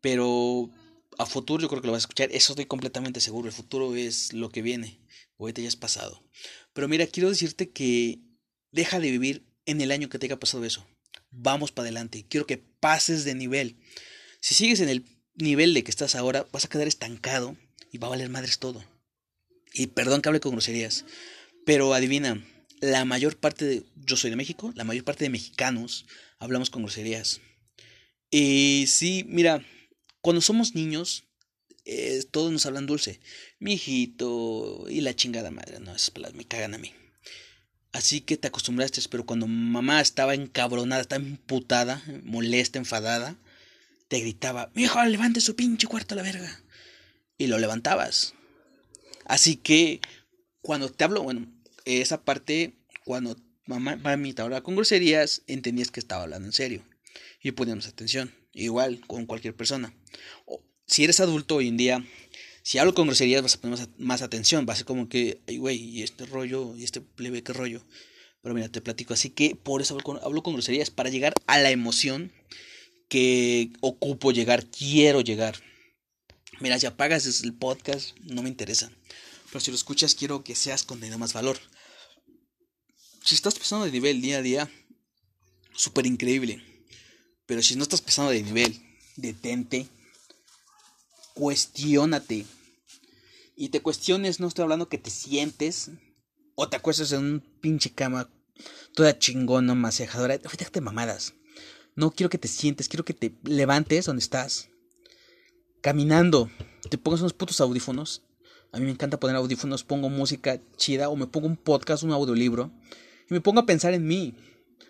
Pero 0.00 0.70
a 1.18 1.26
futuro 1.26 1.62
yo 1.62 1.68
creo 1.68 1.82
que 1.82 1.86
lo 1.86 1.92
vas 1.92 2.02
a 2.02 2.06
escuchar. 2.06 2.30
Eso 2.32 2.52
estoy 2.52 2.66
completamente 2.66 3.20
seguro. 3.20 3.48
El 3.48 3.54
futuro 3.54 3.94
es 3.94 4.32
lo 4.32 4.48
que 4.48 4.62
viene. 4.62 4.98
Ahorita 5.38 5.60
ya 5.60 5.68
es 5.68 5.76
pasado. 5.76 6.22
Pero 6.72 6.88
mira, 6.88 7.06
quiero 7.06 7.28
decirte 7.28 7.70
que 7.70 8.20
deja 8.70 9.00
de 9.00 9.10
vivir 9.10 9.44
en 9.66 9.80
el 9.80 9.90
año 9.90 10.08
que 10.08 10.18
te 10.18 10.26
haya 10.26 10.38
pasado 10.38 10.64
eso. 10.64 10.86
Vamos 11.30 11.72
para 11.72 11.84
adelante. 11.86 12.24
Quiero 12.28 12.46
que 12.46 12.56
pases 12.56 13.24
de 13.24 13.34
nivel. 13.34 13.76
Si 14.40 14.54
sigues 14.54 14.80
en 14.80 14.88
el 14.88 15.04
nivel 15.34 15.74
de 15.74 15.84
que 15.84 15.90
estás 15.90 16.14
ahora, 16.14 16.46
vas 16.52 16.64
a 16.64 16.68
quedar 16.68 16.86
estancado 16.86 17.56
y 17.92 17.98
va 17.98 18.06
a 18.06 18.10
valer 18.10 18.30
madres 18.30 18.58
todo. 18.58 18.84
Y 19.72 19.88
perdón 19.88 20.22
que 20.22 20.28
hable 20.28 20.40
con 20.40 20.52
groserías, 20.52 21.04
pero 21.66 21.92
adivina, 21.92 22.42
la 22.80 23.04
mayor 23.04 23.36
parte 23.36 23.64
de, 23.64 23.82
yo 23.96 24.16
soy 24.16 24.30
de 24.30 24.36
México, 24.36 24.72
la 24.74 24.84
mayor 24.84 25.04
parte 25.04 25.24
de 25.24 25.30
mexicanos 25.30 26.06
hablamos 26.38 26.70
con 26.70 26.82
groserías. 26.82 27.40
Y 28.30 28.86
sí, 28.88 29.24
mira, 29.28 29.64
cuando 30.20 30.40
somos 30.40 30.74
niños, 30.74 31.24
eh, 31.84 32.24
todos 32.30 32.50
nos 32.50 32.66
hablan 32.66 32.86
dulce. 32.86 33.20
Mi 33.58 33.74
hijito 33.74 34.86
y 34.88 35.00
la 35.00 35.14
chingada 35.14 35.50
madre, 35.50 35.78
no, 35.80 35.94
esas 35.94 36.10
palabras 36.10 36.36
me 36.36 36.46
cagan 36.46 36.74
a 36.74 36.78
mí. 36.78 36.92
Así 37.92 38.20
que 38.20 38.36
te 38.36 38.48
acostumbraste, 38.48 39.00
pero 39.08 39.24
cuando 39.24 39.46
mamá 39.46 40.00
estaba 40.00 40.34
encabronada, 40.34 41.00
estaba 41.00 41.24
emputada, 41.24 42.02
molesta, 42.24 42.78
enfadada, 42.78 43.38
te 44.08 44.20
gritaba, 44.20 44.70
mi 44.74 44.82
hijo, 44.82 45.02
levante 45.04 45.40
su 45.40 45.56
pinche 45.56 45.86
cuarto 45.86 46.14
a 46.14 46.16
la 46.16 46.22
verga. 46.22 46.60
Y 47.38 47.46
lo 47.46 47.58
levantabas. 47.58 48.34
Así 49.24 49.56
que 49.56 50.00
cuando 50.60 50.90
te 50.90 51.04
hablo, 51.04 51.22
bueno, 51.22 51.46
esa 51.84 52.24
parte, 52.24 52.74
cuando 53.04 53.36
mamá, 53.64 53.96
mami 53.96 54.32
te 54.32 54.42
hablaba 54.42 54.62
con 54.62 54.74
groserías, 54.74 55.42
entendías 55.46 55.90
que 55.90 56.00
estaba 56.00 56.24
hablando 56.24 56.48
en 56.48 56.52
serio. 56.52 56.84
Y 57.46 57.52
poníamos 57.52 57.86
atención. 57.86 58.34
Igual 58.52 59.06
con 59.06 59.24
cualquier 59.24 59.54
persona. 59.54 59.94
Si 60.84 61.04
eres 61.04 61.20
adulto 61.20 61.54
hoy 61.54 61.68
en 61.68 61.76
día, 61.76 62.04
si 62.64 62.78
hablo 62.78 62.92
con 62.92 63.06
groserías 63.06 63.40
vas 63.40 63.54
a 63.54 63.60
poner 63.60 63.88
más, 63.98 64.20
atención. 64.20 64.66
Va 64.68 64.72
a 64.72 64.76
ser 64.76 64.84
como 64.84 65.08
que, 65.08 65.42
ay, 65.46 65.58
güey, 65.58 65.76
y 65.76 66.02
este 66.02 66.26
rollo, 66.26 66.74
y 66.76 66.82
este 66.82 67.00
plebe, 67.00 67.44
qué 67.44 67.52
rollo. 67.52 67.86
Pero 68.42 68.52
mira, 68.52 68.68
te 68.68 68.80
platico. 68.80 69.14
Así 69.14 69.30
que 69.30 69.54
por 69.54 69.80
eso 69.80 69.94
hablo 69.94 70.02
con, 70.02 70.18
hablo 70.24 70.42
con 70.42 70.54
groserías, 70.54 70.90
para 70.90 71.08
llegar 71.08 71.34
a 71.46 71.60
la 71.60 71.70
emoción 71.70 72.32
que 73.08 73.70
ocupo 73.80 74.32
llegar, 74.32 74.66
quiero 74.66 75.20
llegar. 75.20 75.54
Mira, 76.58 76.80
si 76.80 76.86
apagas 76.86 77.44
el 77.44 77.54
podcast, 77.54 78.18
no 78.22 78.42
me 78.42 78.48
interesa. 78.48 78.90
Pero 79.52 79.60
si 79.60 79.70
lo 79.70 79.76
escuchas, 79.76 80.16
quiero 80.16 80.42
que 80.42 80.56
seas 80.56 80.82
con 80.82 80.98
más 81.16 81.32
valor. 81.32 81.60
Si 83.22 83.36
estás 83.36 83.54
pasando 83.54 83.84
de 83.84 83.92
nivel 83.92 84.20
día 84.20 84.38
a 84.38 84.42
día, 84.42 84.68
súper 85.76 86.06
increíble. 86.06 86.74
Pero 87.46 87.62
si 87.62 87.76
no 87.76 87.82
estás 87.82 88.02
pasando 88.02 88.32
de 88.32 88.42
nivel, 88.42 88.80
detente, 89.16 89.88
cuestiónate. 91.34 92.44
Y 93.56 93.70
te 93.70 93.80
cuestiones, 93.80 94.40
no 94.40 94.48
estoy 94.48 94.64
hablando 94.64 94.88
que 94.88 94.98
te 94.98 95.10
sientes 95.10 95.90
o 96.54 96.68
te 96.68 96.76
acuestas 96.76 97.12
en 97.12 97.20
un 97.20 97.40
pinche 97.60 97.90
cama 97.90 98.28
toda 98.94 99.18
chingona, 99.18 99.74
masajadora. 99.74 100.38
Fíjate 100.38 100.80
mamadas. 100.80 101.34
No 101.94 102.10
quiero 102.10 102.30
que 102.30 102.38
te 102.38 102.48
sientes, 102.48 102.88
quiero 102.88 103.04
que 103.04 103.14
te 103.14 103.34
levantes 103.44 104.06
donde 104.06 104.20
estás. 104.20 104.68
Caminando, 105.80 106.50
te 106.90 106.98
pongas 106.98 107.20
unos 107.20 107.32
putos 107.32 107.60
audífonos. 107.60 108.22
A 108.72 108.78
mí 108.78 108.84
me 108.84 108.90
encanta 108.90 109.20
poner 109.20 109.36
audífonos, 109.36 109.84
pongo 109.84 110.10
música 110.10 110.60
chida 110.76 111.08
o 111.08 111.16
me 111.16 111.26
pongo 111.26 111.46
un 111.46 111.56
podcast, 111.56 112.02
un 112.02 112.12
audiolibro 112.12 112.70
y 113.30 113.34
me 113.34 113.40
pongo 113.40 113.60
a 113.60 113.66
pensar 113.66 113.94
en 113.94 114.06
mí. 114.06 114.34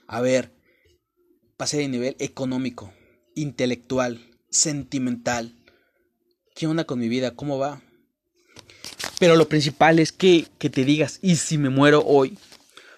A 0.07 0.21
ver, 0.21 0.56
pasé 1.57 1.79
de 1.79 1.89
nivel 1.89 2.17
económico, 2.19 2.93
intelectual, 3.35 4.21
sentimental. 4.51 5.55
¿Qué 6.55 6.67
onda 6.67 6.85
con 6.85 6.99
mi 6.99 7.09
vida? 7.09 7.35
¿Cómo 7.35 7.59
va? 7.59 7.83
Pero 9.19 9.37
lo 9.37 9.49
principal 9.49 9.99
es 9.99 10.13
que, 10.13 10.47
que 10.59 10.71
te 10.71 10.85
digas, 10.85 11.19
¿y 11.23 11.37
si 11.37 11.59
me 11.59 11.71
muero 11.71 12.03
hoy? 12.05 12.39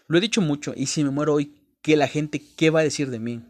Lo 0.07 0.19
he 0.19 0.21
dicho 0.21 0.41
mucho, 0.41 0.73
¿y 0.77 0.87
si 0.87 1.05
me 1.05 1.11
muero 1.11 1.35
hoy? 1.35 1.55
¿Qué 1.83 1.97
la 1.97 2.09
gente, 2.09 2.43
qué 2.57 2.71
va 2.71 2.81
a 2.81 2.85
decir 2.85 3.11
de 3.11 3.19
mí? 3.19 3.43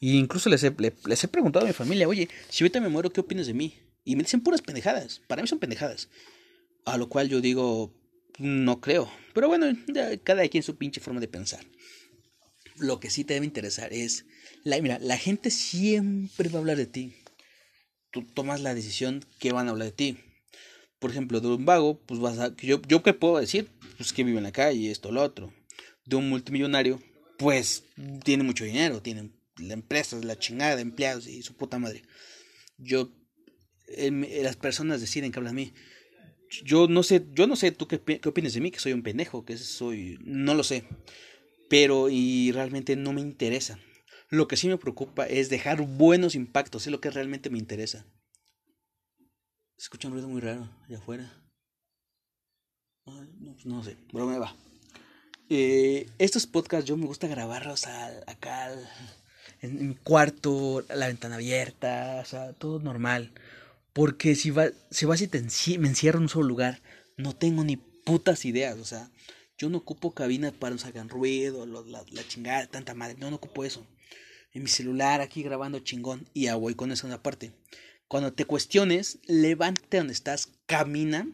Y 0.00 0.18
incluso 0.18 0.48
les 0.48 0.62
he, 0.64 0.74
les 1.06 1.24
he 1.24 1.28
preguntado 1.28 1.64
a 1.64 1.68
mi 1.68 1.74
familia, 1.74 2.08
oye, 2.08 2.28
si 2.48 2.64
ahorita 2.64 2.80
me 2.80 2.88
muero, 2.88 3.10
¿qué 3.10 3.20
opinas 3.20 3.46
de 3.46 3.54
mí? 3.54 3.74
Y 4.04 4.16
me 4.16 4.22
dicen 4.22 4.42
puras 4.42 4.62
pendejadas. 4.62 5.20
Para 5.26 5.42
mí 5.42 5.48
son 5.48 5.58
pendejadas. 5.58 6.08
A 6.84 6.98
lo 6.98 7.08
cual 7.08 7.28
yo 7.28 7.40
digo, 7.40 7.94
no 8.38 8.80
creo. 8.80 9.10
Pero 9.32 9.48
bueno, 9.48 9.66
cada 10.22 10.46
quien 10.48 10.62
su 10.62 10.76
pinche 10.76 11.00
forma 11.00 11.20
de 11.20 11.28
pensar. 11.28 11.64
Lo 12.76 13.00
que 13.00 13.10
sí 13.10 13.24
te 13.24 13.34
debe 13.34 13.46
interesar 13.46 13.92
es, 13.92 14.26
la, 14.64 14.80
mira, 14.80 14.98
la 14.98 15.16
gente 15.16 15.50
siempre 15.50 16.48
va 16.48 16.56
a 16.56 16.60
hablar 16.60 16.76
de 16.76 16.86
ti. 16.86 17.14
Tú 18.10 18.22
tomas 18.22 18.60
la 18.60 18.74
decisión 18.74 19.24
que 19.38 19.52
van 19.52 19.68
a 19.68 19.70
hablar 19.70 19.86
de 19.86 19.92
ti. 19.92 20.18
Por 20.98 21.10
ejemplo, 21.10 21.40
de 21.40 21.48
un 21.48 21.64
vago, 21.64 22.00
pues 22.06 22.20
vas 22.20 22.38
a, 22.38 22.54
yo, 22.56 22.80
yo 22.82 23.02
qué 23.02 23.12
puedo 23.14 23.38
decir, 23.38 23.68
pues 23.96 24.12
que 24.12 24.24
vive 24.24 24.38
en 24.38 24.44
la 24.44 24.52
calle, 24.52 24.90
esto, 24.90 25.12
lo 25.12 25.22
otro. 25.22 25.52
De 26.04 26.16
un 26.16 26.28
multimillonario, 26.28 27.02
pues 27.38 27.84
tiene 28.24 28.42
mucho 28.42 28.64
dinero, 28.64 29.02
tiene 29.02 29.30
la 29.58 29.74
empresa, 29.74 30.18
la 30.22 30.38
chingada 30.38 30.76
de 30.76 30.82
empleados 30.82 31.26
y 31.26 31.42
su 31.42 31.54
puta 31.54 31.78
madre. 31.78 32.02
Yo, 32.78 33.10
las 33.98 34.56
personas 34.56 35.00
deciden 35.00 35.30
que 35.30 35.38
hablan 35.38 35.56
de 35.56 35.62
mí 35.62 35.72
yo 36.62 36.88
no 36.88 37.02
sé, 37.02 37.24
yo 37.32 37.46
no 37.46 37.56
sé 37.56 37.72
tú 37.72 37.88
qué, 37.88 38.00
qué 38.00 38.28
opinas 38.28 38.54
de 38.54 38.60
mí, 38.60 38.70
que 38.70 38.78
soy 38.78 38.92
un 38.92 39.02
pendejo, 39.02 39.44
que 39.44 39.56
soy, 39.56 40.18
no 40.22 40.54
lo 40.54 40.62
sé, 40.62 40.84
pero 41.68 42.08
y 42.10 42.52
realmente 42.52 42.96
no 42.96 43.12
me 43.12 43.20
interesa. 43.20 43.78
Lo 44.34 44.48
que 44.48 44.56
sí 44.56 44.68
me 44.68 44.78
preocupa 44.78 45.26
es 45.26 45.48
dejar 45.48 45.80
buenos 45.80 46.34
impactos, 46.34 46.86
es 46.86 46.92
lo 46.92 47.00
que 47.00 47.10
realmente 47.10 47.50
me 47.50 47.58
interesa. 47.58 48.04
escucha 49.78 50.08
un 50.08 50.14
ruido 50.14 50.28
muy 50.28 50.40
raro 50.40 50.68
allá 50.86 50.98
afuera. 50.98 51.32
no, 53.06 53.52
pues 53.52 53.66
no 53.66 53.84
sé, 53.84 53.96
pero 54.12 54.26
me 54.26 54.38
va. 54.38 54.56
Eh, 55.50 56.08
estos 56.18 56.46
podcasts 56.46 56.88
yo 56.88 56.96
me 56.96 57.06
gusta 57.06 57.28
grabarlos 57.28 57.86
acá 57.86 58.72
en, 59.62 59.78
en 59.78 59.88
mi 59.88 59.94
cuarto, 59.94 60.84
la 60.88 61.06
ventana 61.06 61.36
abierta, 61.36 62.20
o 62.22 62.24
sea, 62.24 62.52
todo 62.54 62.80
normal. 62.80 63.32
Porque 63.92 64.34
si, 64.34 64.50
va, 64.50 64.70
si 64.90 65.06
vas 65.06 65.20
y 65.22 65.28
te 65.28 65.40
me 65.78 65.88
encierro 65.88 66.18
en 66.18 66.24
un 66.24 66.28
solo 66.28 66.48
lugar, 66.48 66.82
no 67.16 67.34
tengo 67.36 67.62
ni 67.62 67.76
putas 67.76 68.44
ideas. 68.44 68.76
O 68.78 68.84
sea, 68.84 69.08
yo 69.56 69.70
no 69.70 69.78
ocupo 69.78 70.12
cabinas 70.12 70.52
para 70.52 70.76
que 70.76 70.88
hagan 70.88 71.08
ruido, 71.08 71.64
la, 71.64 72.04
la, 72.10 72.28
chingada, 72.28 72.66
tanta 72.66 72.94
madre. 72.94 73.16
No, 73.18 73.30
no 73.30 73.36
ocupo 73.36 73.64
eso. 73.64 73.86
En 74.54 74.62
mi 74.62 74.68
celular 74.68 75.20
aquí 75.20 75.42
grabando 75.42 75.80
chingón 75.80 76.28
y 76.32 76.44
ya 76.44 76.54
voy 76.54 76.74
con 76.74 76.92
eso 76.92 77.06
una 77.06 77.22
parte. 77.22 77.52
Cuando 78.08 78.32
te 78.32 78.44
cuestiones, 78.44 79.18
levántate 79.26 79.98
donde 79.98 80.12
estás, 80.12 80.48
camina, 80.66 81.28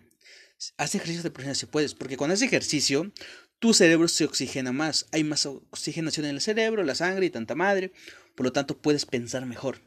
haz 0.79 0.95
ejercicio 0.95 1.23
de 1.23 1.31
presencia 1.31 1.67
si 1.67 1.71
puedes. 1.71 1.95
Porque 1.95 2.17
cuando 2.17 2.35
haces 2.35 2.49
ejercicio, 2.49 3.13
tu 3.59 3.75
cerebro 3.75 4.09
se 4.09 4.25
oxigena 4.25 4.73
más. 4.73 5.07
Hay 5.13 5.23
más 5.23 5.45
oxigenación 5.47 6.27
en 6.27 6.37
el 6.37 6.41
cerebro, 6.41 6.83
la 6.83 6.95
sangre 6.95 7.27
y 7.27 7.31
tanta 7.31 7.55
madre. 7.55 7.93
Por 8.35 8.47
lo 8.47 8.53
tanto, 8.53 8.79
puedes 8.79 9.05
pensar 9.05 9.45
mejor 9.45 9.83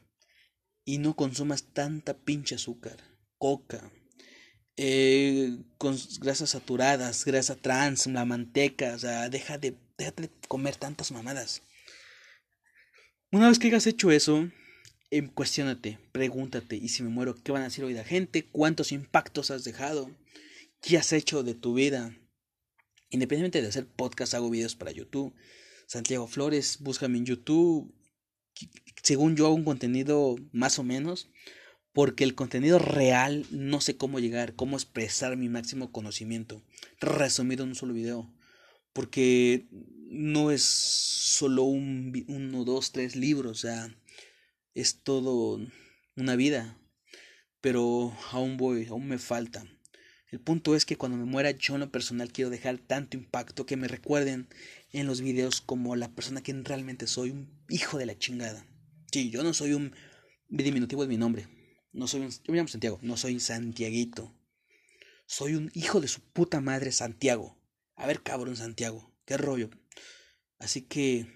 y 0.84 0.98
no 0.98 1.16
consumas 1.16 1.64
tanta 1.72 2.14
pinche 2.14 2.54
azúcar, 2.54 2.98
coca, 3.38 3.90
eh, 4.76 5.56
con 5.78 5.98
grasas 6.20 6.50
saturadas, 6.50 7.24
grasa 7.24 7.56
trans, 7.56 8.06
la 8.06 8.24
manteca, 8.24 8.94
o 8.94 8.98
sea, 8.98 9.28
deja 9.28 9.56
de, 9.58 9.76
déjate 9.96 10.24
de 10.24 10.30
comer 10.48 10.76
tantas 10.76 11.10
mamadas. 11.10 11.62
Una 13.32 13.48
vez 13.48 13.58
que 13.58 13.66
hayas 13.68 13.86
hecho 13.86 14.10
eso, 14.10 14.48
eh, 15.10 15.28
cuestionate, 15.28 15.98
pregúntate, 16.12 16.76
y 16.76 16.88
si 16.88 17.02
me 17.02 17.08
muero, 17.08 17.34
¿qué 17.34 17.52
van 17.52 17.62
a 17.62 17.66
decir 17.66 17.84
hoy 17.84 17.94
la 17.94 18.04
gente? 18.04 18.46
¿Cuántos 18.46 18.92
impactos 18.92 19.50
has 19.50 19.64
dejado? 19.64 20.10
¿Qué 20.80 20.98
has 20.98 21.12
hecho 21.12 21.42
de 21.42 21.54
tu 21.54 21.74
vida? 21.74 22.16
Independientemente 23.10 23.62
de 23.62 23.68
hacer 23.68 23.86
podcast, 23.86 24.34
hago 24.34 24.50
videos 24.50 24.76
para 24.76 24.92
YouTube. 24.92 25.34
Santiago 25.86 26.26
Flores, 26.26 26.78
búscame 26.80 27.18
en 27.18 27.26
YouTube 27.26 27.92
según 29.02 29.36
yo, 29.36 29.46
hago 29.46 29.54
un 29.54 29.64
contenido 29.64 30.36
más 30.52 30.78
o 30.78 30.82
menos, 30.82 31.28
porque 31.92 32.24
el 32.24 32.34
contenido 32.34 32.78
real 32.78 33.46
no 33.50 33.80
sé 33.80 33.96
cómo 33.96 34.18
llegar, 34.18 34.54
cómo 34.54 34.76
expresar 34.76 35.36
mi 35.36 35.48
máximo 35.48 35.92
conocimiento, 35.92 36.62
resumido 37.00 37.64
en 37.64 37.70
un 37.70 37.74
solo 37.74 37.94
video, 37.94 38.32
porque 38.94 39.66
no 40.08 40.50
es 40.50 40.62
solo 40.62 41.64
un, 41.64 42.24
uno, 42.28 42.64
dos, 42.64 42.92
tres 42.92 43.16
libros, 43.16 43.58
o 43.58 43.60
sea, 43.60 43.94
es 44.72 45.02
todo 45.02 45.60
una 46.16 46.36
vida, 46.36 46.78
pero 47.60 48.16
aún 48.30 48.56
voy, 48.56 48.86
aún 48.86 49.06
me 49.06 49.18
falta. 49.18 49.66
El 50.30 50.40
punto 50.40 50.74
es 50.74 50.84
que 50.84 50.96
cuando 50.96 51.18
me 51.18 51.24
muera 51.24 51.52
yo 51.52 51.74
en 51.74 51.80
lo 51.80 51.92
personal 51.92 52.32
quiero 52.32 52.50
dejar 52.50 52.78
tanto 52.78 53.16
impacto 53.16 53.66
que 53.66 53.76
me 53.76 53.86
recuerden 53.86 54.48
en 54.92 55.06
los 55.06 55.20
videos 55.20 55.60
como 55.60 55.94
la 55.94 56.12
persona 56.12 56.42
que 56.42 56.52
realmente 56.52 57.06
soy, 57.06 57.30
un 57.30 57.64
hijo 57.68 57.98
de 57.98 58.06
la 58.06 58.18
chingada. 58.18 58.66
Sí, 59.12 59.30
yo 59.30 59.44
no 59.44 59.54
soy 59.54 59.74
un 59.74 59.94
diminutivo 60.48 61.02
de 61.02 61.08
mi 61.08 61.16
nombre. 61.16 61.48
No 61.92 62.08
soy 62.08 62.22
un, 62.22 62.30
yo 62.30 62.52
me 62.52 62.56
llamo 62.56 62.68
Santiago, 62.68 62.98
no 63.02 63.16
soy 63.16 63.38
Santiaguito. 63.38 64.34
Soy 65.26 65.54
un 65.54 65.70
hijo 65.74 66.00
de 66.00 66.08
su 66.08 66.20
puta 66.20 66.60
madre 66.60 66.90
Santiago. 66.90 67.53
A 67.96 68.06
ver, 68.06 68.22
cabrón 68.22 68.56
Santiago, 68.56 69.12
qué 69.24 69.36
rollo. 69.36 69.70
Así 70.58 70.82
que, 70.82 71.26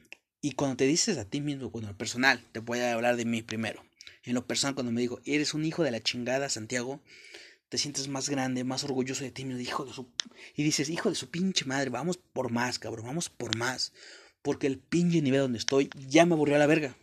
y 0.40 0.52
cuando 0.52 0.76
te 0.76 0.86
dices 0.86 1.18
a 1.18 1.24
ti 1.24 1.40
mismo, 1.40 1.70
bueno, 1.70 1.88
lo 1.88 1.96
personal, 1.96 2.44
te 2.52 2.60
voy 2.60 2.80
a 2.80 2.92
hablar 2.92 3.16
de 3.16 3.24
mí 3.24 3.42
primero. 3.42 3.84
En 4.24 4.34
lo 4.34 4.46
personal, 4.46 4.74
cuando 4.74 4.92
me 4.92 5.00
digo, 5.00 5.20
eres 5.24 5.54
un 5.54 5.64
hijo 5.64 5.82
de 5.82 5.90
la 5.90 6.02
chingada, 6.02 6.48
Santiago, 6.48 7.00
te 7.68 7.78
sientes 7.78 8.08
más 8.08 8.28
grande, 8.28 8.64
más 8.64 8.84
orgulloso 8.84 9.24
de 9.24 9.30
ti 9.30 9.44
mismo, 9.44 9.60
hijo 9.60 9.84
de 9.84 9.92
su... 9.92 10.08
Y 10.54 10.62
dices, 10.64 10.88
hijo 10.88 11.10
de 11.10 11.14
su 11.16 11.30
pinche 11.30 11.64
madre, 11.64 11.90
vamos 11.90 12.16
por 12.16 12.50
más, 12.50 12.78
cabrón, 12.78 13.06
vamos 13.06 13.28
por 13.28 13.56
más. 13.56 13.92
Porque 14.42 14.66
el 14.66 14.78
pinche 14.78 15.22
nivel 15.22 15.40
donde 15.40 15.58
estoy 15.58 15.90
ya 15.94 16.26
me 16.26 16.34
aburrió 16.34 16.56
a 16.56 16.58
la 16.58 16.66
verga. 16.66 16.96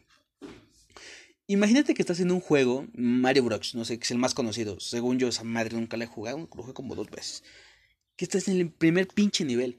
Imagínate 1.48 1.94
que 1.94 2.02
estás 2.02 2.20
en 2.20 2.32
un 2.32 2.40
juego, 2.40 2.88
Mario 2.94 3.44
Bros, 3.44 3.76
no 3.76 3.86
sé, 3.86 4.00
que 4.00 4.04
es 4.04 4.12
el 4.12 4.18
más 4.18 4.34
conocido. 4.34 4.80
Según 4.80 5.20
yo, 5.20 5.28
esa 5.28 5.44
madre 5.44 5.76
nunca 5.78 5.96
la 5.96 6.06
he 6.06 6.08
jugado, 6.08 6.40
lo 6.40 6.48
jugué 6.48 6.74
como 6.74 6.96
dos 6.96 7.12
veces. 7.12 7.44
Que 8.16 8.26
estás 8.26 8.48
en 8.48 8.60
el 8.60 8.72
primer 8.72 9.08
pinche 9.08 9.44
nivel. 9.46 9.78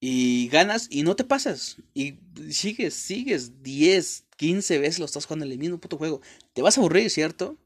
Y 0.00 0.48
ganas 0.48 0.88
y 0.90 1.02
no 1.02 1.16
te 1.16 1.24
pasas. 1.24 1.76
Y 1.94 2.18
sigues, 2.50 2.94
sigues 2.94 3.62
10, 3.62 4.24
15 4.36 4.78
veces 4.78 4.98
lo 4.98 5.06
estás 5.06 5.24
jugando 5.24 5.46
en 5.46 5.52
el 5.52 5.58
mismo 5.58 5.78
puto 5.78 5.96
juego. 5.96 6.20
Te 6.52 6.62
vas 6.62 6.76
a 6.76 6.80
aburrir, 6.80 7.10
¿cierto? 7.10 7.56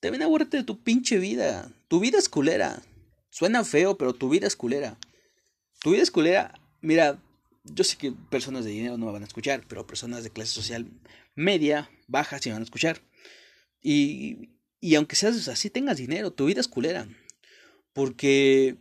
Te 0.00 0.10
ven 0.10 0.22
a 0.22 0.24
aburrirte 0.24 0.56
de 0.56 0.64
tu 0.64 0.82
pinche 0.82 1.18
vida. 1.18 1.72
Tu 1.88 2.00
vida 2.00 2.18
es 2.18 2.28
culera. 2.28 2.82
Suena 3.30 3.64
feo, 3.64 3.96
pero 3.96 4.14
tu 4.14 4.28
vida 4.28 4.46
es 4.46 4.56
culera. 4.56 4.98
Tu 5.80 5.90
vida 5.92 6.02
es 6.02 6.10
culera. 6.10 6.54
Mira, 6.80 7.22
yo 7.64 7.84
sé 7.84 7.96
que 7.96 8.12
personas 8.12 8.64
de 8.64 8.70
dinero 8.70 8.96
no 8.96 9.06
me 9.06 9.12
van 9.12 9.22
a 9.22 9.26
escuchar, 9.26 9.64
pero 9.68 9.86
personas 9.86 10.24
de 10.24 10.30
clase 10.30 10.52
social 10.52 10.88
media, 11.34 11.90
baja, 12.08 12.38
sí 12.38 12.48
me 12.48 12.54
van 12.54 12.62
a 12.62 12.64
escuchar. 12.64 13.00
Y, 13.80 14.50
y 14.80 14.94
aunque 14.96 15.16
seas 15.16 15.48
así, 15.48 15.70
tengas 15.70 15.96
dinero, 15.96 16.32
tu 16.32 16.46
vida 16.46 16.60
es 16.60 16.68
culera. 16.68 17.08
Porque 17.92 18.76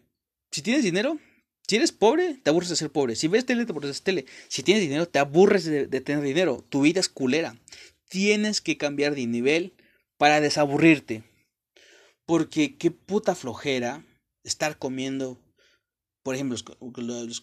si 0.52 0.62
tienes 0.62 0.84
dinero, 0.84 1.20
si 1.68 1.78
eres 1.78 1.92
pobre, 1.92 2.36
te 2.36 2.50
aburres 2.50 2.70
de 2.70 2.76
ser 2.76 2.92
pobre. 2.92 3.16
Si 3.16 3.28
ves 3.28 3.46
tele, 3.46 3.66
te 3.66 3.72
aburres 3.72 3.96
de 3.96 4.04
tele. 4.04 4.26
Si 4.48 4.64
tienes 4.64 4.84
dinero, 4.84 5.08
te 5.08 5.20
aburres 5.20 5.66
de, 5.66 5.88
tener 6.02 6.24
dinero. 6.24 6.66
Tu 6.70 6.82
vida 6.82 7.00
es 7.00 7.10
culera. 7.10 7.56
Tienes 8.10 8.62
que 8.62 8.78
cambiar 8.78 9.16
de 9.16 9.26
nivel 9.26 9.74
para 10.18 10.42
desaburrirte. 10.42 11.24
Porque 12.26 12.78
qué 12.78 12.92
puta 12.92 13.36
flojera 13.36 14.06
estar 14.44 14.78
comiendo 14.78 15.40
por 16.24 16.36
ejemplo, 16.36 16.56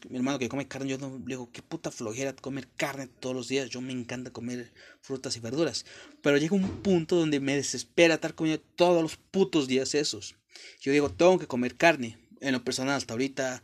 mi 0.08 0.18
hermano 0.18 0.38
que 0.38 0.48
come 0.48 0.68
carne, 0.68 0.88
yo 0.88 0.98
le 0.98 1.18
digo, 1.26 1.50
qué 1.50 1.62
puta 1.62 1.90
flojera 1.90 2.32
comer 2.34 2.68
carne 2.76 3.08
todos 3.08 3.34
los 3.34 3.48
días. 3.48 3.70
Yo 3.70 3.80
me 3.80 3.92
encanta 3.92 4.30
comer 4.30 4.72
frutas 5.00 5.36
y 5.36 5.40
verduras. 5.40 5.84
Pero 6.22 6.36
llega 6.36 6.54
un 6.54 6.82
punto 6.82 7.16
donde 7.16 7.40
me 7.40 7.56
desespera 7.56 8.14
estar 8.14 8.34
comiendo 8.34 8.62
todos 8.76 9.02
los 9.02 9.16
putos 9.16 9.66
días 9.66 9.96
esos. 9.96 10.36
Yo 10.80 10.92
digo, 10.92 11.10
tengo 11.10 11.38
que 11.38 11.46
comer 11.46 11.76
carne. 11.76 12.18
En 12.40 12.52
lo 12.52 12.64
personal, 12.64 12.96
hasta 12.96 13.14
ahorita 13.14 13.62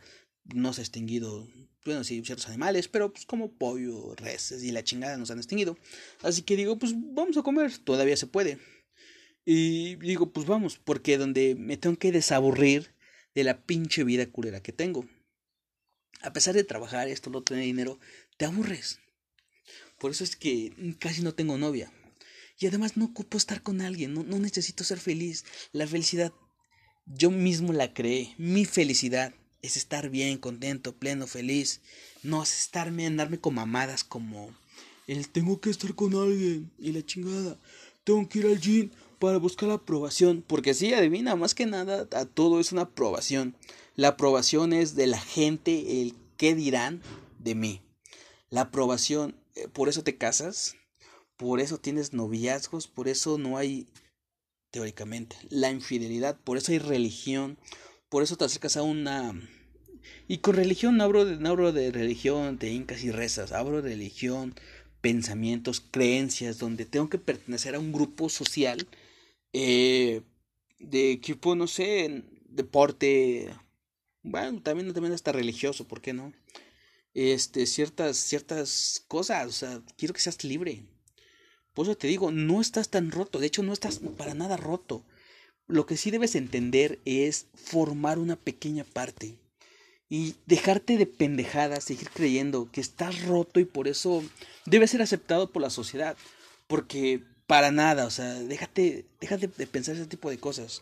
no 0.53 0.73
se 0.73 0.81
ha 0.81 0.83
extinguido, 0.83 1.47
bueno, 1.85 2.03
sí, 2.03 2.21
ciertos 2.23 2.47
animales, 2.47 2.87
pero 2.87 3.11
pues 3.11 3.25
como 3.25 3.51
pollo, 3.51 4.15
reses 4.15 4.63
y 4.63 4.71
la 4.71 4.83
chingada 4.83 5.17
nos 5.17 5.31
han 5.31 5.37
extinguido. 5.37 5.77
Así 6.21 6.41
que 6.41 6.55
digo, 6.55 6.77
pues 6.77 6.93
vamos 6.95 7.37
a 7.37 7.43
comer, 7.43 7.77
todavía 7.79 8.17
se 8.17 8.27
puede. 8.27 8.59
Y 9.45 9.95
digo, 9.97 10.31
pues 10.33 10.47
vamos, 10.47 10.79
porque 10.83 11.17
donde 11.17 11.55
me 11.55 11.77
tengo 11.77 11.97
que 11.97 12.11
desaburrir 12.11 12.95
de 13.35 13.43
la 13.43 13.61
pinche 13.61 14.03
vida 14.03 14.25
culera 14.25 14.61
que 14.61 14.71
tengo. 14.71 15.07
A 16.21 16.33
pesar 16.33 16.55
de 16.55 16.63
trabajar 16.63 17.07
esto, 17.07 17.29
no 17.29 17.43
tener 17.43 17.63
dinero, 17.63 17.99
te 18.37 18.45
aburres. 18.45 18.99
Por 19.99 20.11
eso 20.11 20.23
es 20.23 20.35
que 20.35 20.95
casi 20.99 21.21
no 21.21 21.35
tengo 21.35 21.57
novia. 21.57 21.91
Y 22.57 22.67
además 22.67 22.97
no 22.97 23.05
ocupo 23.05 23.37
estar 23.37 23.61
con 23.61 23.81
alguien, 23.81 24.13
no, 24.13 24.23
no 24.23 24.39
necesito 24.39 24.83
ser 24.83 24.99
feliz. 24.99 25.45
La 25.73 25.85
felicidad 25.85 26.33
yo 27.05 27.31
mismo 27.31 27.73
la 27.73 27.93
creé. 27.93 28.33
Mi 28.37 28.65
felicidad 28.65 29.33
es 29.61 29.77
estar 29.77 30.09
bien, 30.09 30.37
contento, 30.37 30.95
pleno, 30.95 31.27
feliz. 31.27 31.81
No 32.23 32.43
es 32.43 32.59
estarme, 32.59 33.05
andarme 33.05 33.39
con 33.39 33.55
mamadas 33.55 34.03
como 34.03 34.49
el 35.07 35.29
tengo 35.29 35.61
que 35.61 35.69
estar 35.69 35.93
con 35.93 36.15
alguien 36.15 36.71
y 36.79 36.91
la 36.91 37.05
chingada. 37.05 37.57
Tengo 38.03 38.27
que 38.27 38.39
ir 38.39 38.45
al 38.47 38.59
gym 38.59 38.91
para 39.19 39.37
buscar 39.37 39.69
la 39.69 39.75
aprobación. 39.75 40.43
Porque 40.45 40.73
sí, 40.73 40.93
adivina, 40.93 41.35
más 41.35 41.53
que 41.53 41.65
nada 41.65 42.07
a 42.11 42.25
todo 42.25 42.59
es 42.59 42.71
una 42.71 42.83
aprobación. 42.83 43.55
La 43.95 44.09
aprobación 44.09 44.73
es 44.73 44.95
de 44.95 45.07
la 45.07 45.19
gente, 45.19 46.01
el 46.01 46.15
qué 46.37 46.55
dirán 46.55 47.01
de 47.39 47.55
mí. 47.55 47.81
La 48.49 48.61
aprobación, 48.61 49.35
eh, 49.55 49.67
por 49.67 49.89
eso 49.89 50.03
te 50.03 50.17
casas, 50.17 50.75
por 51.37 51.59
eso 51.59 51.77
tienes 51.77 52.13
noviazgos, 52.13 52.87
por 52.87 53.07
eso 53.07 53.37
no 53.37 53.57
hay, 53.57 53.87
teóricamente, 54.75 55.37
la 55.51 55.71
infidelidad, 55.71 56.37
por 56.37 56.57
eso 56.57 56.73
hay 56.73 56.79
religión, 56.79 57.57
por 58.09 58.23
eso 58.23 58.35
te 58.35 58.43
acercas 58.43 58.75
a 58.75 58.83
una... 58.83 59.33
Y 60.27 60.39
con 60.39 60.53
religión 60.53 60.97
no 60.97 61.05
hablo 61.05 61.23
de, 61.23 61.37
no 61.37 61.71
de 61.71 61.91
religión 61.91 62.59
de 62.59 62.73
incas 62.73 63.01
y 63.05 63.09
rezas, 63.09 63.53
hablo 63.53 63.81
de 63.81 63.91
religión, 63.91 64.53
pensamientos, 64.99 65.79
creencias, 65.79 66.59
donde 66.59 66.85
tengo 66.85 67.07
que 67.07 67.17
pertenecer 67.17 67.73
a 67.73 67.79
un 67.79 67.93
grupo 67.93 68.27
social 68.27 68.85
eh, 69.53 70.23
de 70.79 71.11
equipo, 71.13 71.55
no 71.55 71.67
sé, 71.67 72.25
deporte, 72.49 73.55
bueno, 74.23 74.61
también, 74.61 74.93
también 74.93 75.13
hasta 75.13 75.31
religioso, 75.31 75.87
¿por 75.87 76.01
qué 76.01 76.11
no? 76.11 76.33
Este, 77.13 77.65
ciertas, 77.65 78.17
ciertas 78.17 79.05
cosas, 79.07 79.47
o 79.47 79.51
sea, 79.53 79.81
quiero 79.95 80.13
que 80.13 80.19
seas 80.19 80.43
libre. 80.43 80.83
Por 81.75 81.85
eso 81.85 81.95
te 81.95 82.07
digo, 82.07 82.31
no 82.31 82.61
estás 82.61 82.89
tan 82.89 83.11
roto, 83.11 83.39
de 83.39 83.47
hecho 83.47 83.61
no 83.61 83.73
estás 83.73 83.99
para 84.17 84.33
nada 84.33 84.57
roto. 84.57 85.03
Lo 85.67 85.85
que 85.85 85.97
sí 85.97 86.09
debes 86.09 86.35
entender 86.35 86.99
es 87.05 87.47
formar 87.53 88.17
una 88.17 88.37
pequeña 88.37 88.83
parte 88.83 89.37
y 90.09 90.35
dejarte 90.45 90.97
de 90.97 91.05
pendejadas, 91.05 91.83
seguir 91.83 92.09
creyendo 92.11 92.71
que 92.71 92.81
estás 92.81 93.23
roto 93.23 93.59
y 93.59 93.65
por 93.65 93.87
eso 93.87 94.23
debes 94.65 94.91
ser 94.91 95.01
aceptado 95.01 95.51
por 95.51 95.61
la 95.61 95.69
sociedad. 95.69 96.15
Porque 96.67 97.21
para 97.47 97.71
nada, 97.71 98.05
o 98.05 98.09
sea, 98.11 98.35
déjate, 98.35 99.05
de 99.19 99.67
pensar 99.67 99.95
ese 99.95 100.05
tipo 100.05 100.29
de 100.29 100.37
cosas. 100.37 100.81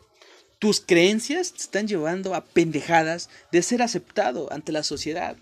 Tus 0.59 0.79
creencias 0.79 1.53
te 1.53 1.59
están 1.59 1.87
llevando 1.87 2.35
a 2.35 2.45
pendejadas 2.45 3.29
de 3.51 3.63
ser 3.63 3.81
aceptado 3.81 4.51
ante 4.53 4.71
la 4.71 4.83
sociedad. 4.83 5.37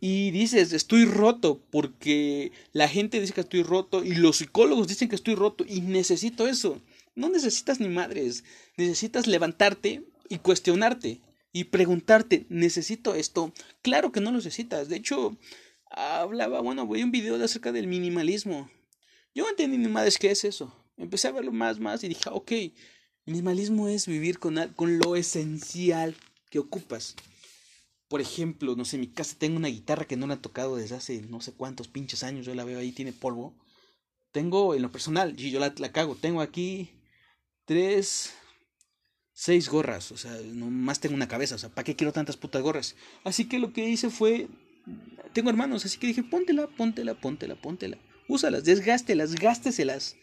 Y 0.00 0.30
dices, 0.30 0.72
estoy 0.72 1.04
roto 1.04 1.60
porque 1.70 2.52
la 2.72 2.88
gente 2.88 3.20
dice 3.20 3.34
que 3.34 3.42
estoy 3.42 3.62
roto 3.62 4.02
y 4.02 4.14
los 4.14 4.38
psicólogos 4.38 4.88
dicen 4.88 5.08
que 5.08 5.16
estoy 5.16 5.34
roto 5.34 5.64
y 5.68 5.82
necesito 5.82 6.48
eso. 6.48 6.80
No 7.14 7.28
necesitas 7.28 7.80
ni 7.80 7.88
madres, 7.88 8.44
necesitas 8.76 9.26
levantarte 9.26 10.04
y 10.28 10.38
cuestionarte 10.38 11.20
y 11.52 11.64
preguntarte, 11.64 12.46
¿necesito 12.48 13.14
esto? 13.14 13.52
Claro 13.82 14.10
que 14.12 14.20
no 14.20 14.30
lo 14.30 14.38
necesitas. 14.38 14.88
De 14.88 14.96
hecho, 14.96 15.36
hablaba, 15.90 16.60
bueno, 16.60 16.86
voy 16.86 17.02
a 17.02 17.04
un 17.04 17.10
video 17.10 17.36
de 17.36 17.44
acerca 17.44 17.72
del 17.72 17.86
minimalismo. 17.86 18.70
Yo 19.34 19.44
no 19.44 19.50
entendí 19.50 19.76
ni 19.76 19.88
madres 19.88 20.18
qué 20.18 20.30
es 20.30 20.44
eso. 20.44 20.74
Empecé 20.96 21.28
a 21.28 21.32
verlo 21.32 21.52
más, 21.52 21.78
más 21.78 22.02
y 22.04 22.08
dije, 22.08 22.30
ok, 22.30 22.52
Minimalismo 23.26 23.88
es 23.88 24.06
vivir 24.06 24.38
con, 24.38 24.56
con 24.74 24.98
lo 24.98 25.14
esencial 25.14 26.16
que 26.50 26.58
ocupas. 26.58 27.14
Por 28.10 28.20
ejemplo, 28.20 28.74
no 28.74 28.84
sé, 28.84 28.96
en 28.96 29.02
mi 29.02 29.06
casa 29.06 29.36
tengo 29.38 29.56
una 29.56 29.68
guitarra 29.68 30.04
que 30.04 30.16
no 30.16 30.26
la 30.26 30.34
he 30.34 30.38
tocado 30.38 30.74
desde 30.74 30.96
hace 30.96 31.22
no 31.22 31.40
sé 31.40 31.52
cuántos 31.52 31.86
pinches 31.86 32.24
años. 32.24 32.44
Yo 32.44 32.56
la 32.56 32.64
veo 32.64 32.80
ahí, 32.80 32.90
tiene 32.90 33.12
polvo. 33.12 33.54
Tengo 34.32 34.74
en 34.74 34.82
lo 34.82 34.90
personal, 34.90 35.38
y 35.38 35.52
yo 35.52 35.60
la, 35.60 35.72
la 35.78 35.92
cago. 35.92 36.16
Tengo 36.16 36.40
aquí 36.40 36.90
tres, 37.66 38.32
seis 39.32 39.68
gorras. 39.68 40.10
O 40.10 40.16
sea, 40.16 40.32
nomás 40.52 40.98
tengo 40.98 41.14
una 41.14 41.28
cabeza. 41.28 41.54
O 41.54 41.58
sea, 41.58 41.68
¿para 41.68 41.84
qué 41.84 41.94
quiero 41.94 42.12
tantas 42.12 42.36
putas 42.36 42.60
gorras? 42.62 42.96
Así 43.22 43.44
que 43.48 43.60
lo 43.60 43.72
que 43.72 43.88
hice 43.88 44.10
fue. 44.10 44.48
Tengo 45.32 45.50
hermanos, 45.50 45.84
así 45.84 45.96
que 45.96 46.08
dije, 46.08 46.24
póntela, 46.24 46.66
póntela, 46.66 47.14
póntela, 47.14 47.54
póntela. 47.54 47.96
Úsalas, 48.26 48.64
desgástelas, 48.64 49.36
gásteselas. 49.36 50.16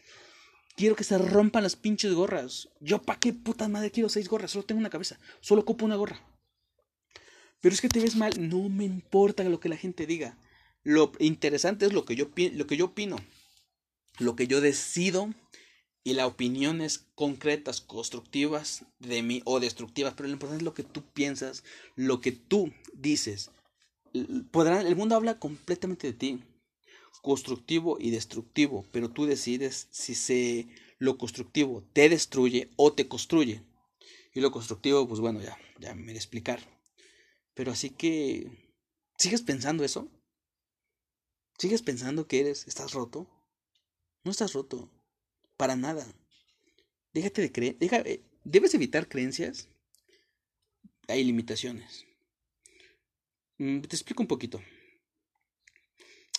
Quiero 0.75 0.97
que 0.97 1.05
se 1.05 1.17
rompan 1.17 1.63
las 1.63 1.77
pinches 1.77 2.13
gorras. 2.13 2.67
Yo, 2.81 3.01
¿pa' 3.01 3.17
qué 3.17 3.31
puta 3.31 3.69
madre 3.69 3.91
quiero 3.91 4.09
seis 4.09 4.27
gorras? 4.27 4.51
Solo 4.51 4.65
tengo 4.65 4.79
una 4.79 4.89
cabeza. 4.89 5.17
Solo 5.39 5.61
ocupo 5.61 5.85
una 5.85 5.95
gorra. 5.95 6.21
Pero 7.61 7.73
es 7.73 7.81
que 7.81 7.89
te 7.89 7.99
ves 7.99 8.15
mal. 8.15 8.49
No 8.49 8.69
me 8.69 8.85
importa 8.85 9.43
lo 9.43 9.59
que 9.59 9.69
la 9.69 9.77
gente 9.77 10.05
diga. 10.05 10.37
Lo 10.83 11.11
interesante 11.19 11.85
es 11.85 11.93
lo 11.93 12.05
que 12.05 12.15
yo, 12.15 12.29
lo 12.53 12.67
que 12.67 12.77
yo 12.77 12.85
opino. 12.85 13.17
Lo 14.19 14.35
que 14.35 14.47
yo 14.47 14.61
decido. 14.61 15.33
Y 16.03 16.13
las 16.13 16.27
opiniones 16.27 17.07
concretas, 17.15 17.81
constructivas 17.81 18.85
de 18.99 19.21
mí 19.23 19.41
o 19.45 19.59
destructivas. 19.59 20.13
Pero 20.15 20.27
lo 20.27 20.33
importante 20.33 20.61
es 20.61 20.65
lo 20.65 20.73
que 20.73 20.83
tú 20.83 21.03
piensas. 21.13 21.63
Lo 21.95 22.21
que 22.21 22.31
tú 22.31 22.71
dices. 22.93 23.51
Podrán, 24.51 24.87
el 24.87 24.95
mundo 24.95 25.15
habla 25.15 25.37
completamente 25.37 26.07
de 26.07 26.13
ti 26.13 26.43
constructivo 27.21 27.97
y 27.99 28.11
destructivo, 28.11 28.85
pero 28.91 29.09
tú 29.09 29.25
decides 29.25 29.87
si 29.91 30.15
se, 30.15 30.67
lo 30.97 31.17
constructivo 31.17 31.83
te 31.93 32.09
destruye 32.09 32.69
o 32.75 32.93
te 32.93 33.07
construye. 33.07 33.63
Y 34.33 34.39
lo 34.39 34.51
constructivo, 34.51 35.07
pues 35.07 35.19
bueno, 35.19 35.41
ya, 35.41 35.57
ya 35.79 35.95
me 35.95 36.03
voy 36.03 36.13
a 36.13 36.15
explicar. 36.15 36.76
Pero 37.57 37.71
así 37.71 37.89
que, 37.89 38.49
¿sigues 39.17 39.41
pensando 39.41 39.83
eso? 39.83 40.09
¿Sigues 41.57 41.81
pensando 41.81 42.27
que 42.27 42.39
eres, 42.39 42.67
estás 42.67 42.93
roto? 42.93 43.27
No 44.23 44.31
estás 44.31 44.53
roto, 44.53 44.89
para 45.57 45.75
nada. 45.75 46.07
Déjate 47.13 47.41
de 47.41 47.51
creer, 47.51 47.77
eh, 47.81 48.23
debes 48.45 48.73
evitar 48.75 49.09
creencias. 49.09 49.67
Hay 51.09 51.23
limitaciones. 51.23 52.05
Mm, 53.57 53.81
te 53.81 53.95
explico 53.95 54.21
un 54.21 54.27
poquito 54.27 54.61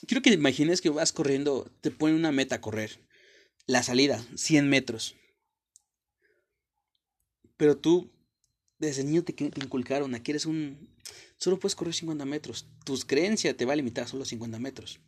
quiero 0.06 0.22
que 0.22 0.30
imagines 0.30 0.80
que 0.80 0.90
vas 0.90 1.12
corriendo, 1.12 1.70
te 1.80 1.90
ponen 1.90 2.16
una 2.16 2.32
meta 2.32 2.56
a 2.56 2.60
correr. 2.60 3.00
La 3.66 3.82
salida, 3.82 4.24
100 4.36 4.68
metros. 4.68 5.16
Pero 7.56 7.76
tú, 7.76 8.10
desde 8.78 9.04
niño 9.04 9.24
te, 9.24 9.34
inculcaron, 9.42 10.14
aquí 10.14 10.30
eres 10.30 10.46
un... 10.46 10.88
Solo 11.36 11.58
puedes 11.58 11.74
correr 11.74 11.94
50 11.94 12.24
metros. 12.24 12.66
Tus 12.84 13.04
creencias 13.04 13.56
te 13.56 13.64
va 13.64 13.72
a 13.72 13.76
limitar 13.76 14.04
a 14.04 14.08
solo 14.08 14.24
50 14.24 14.58
metros. 14.58 15.00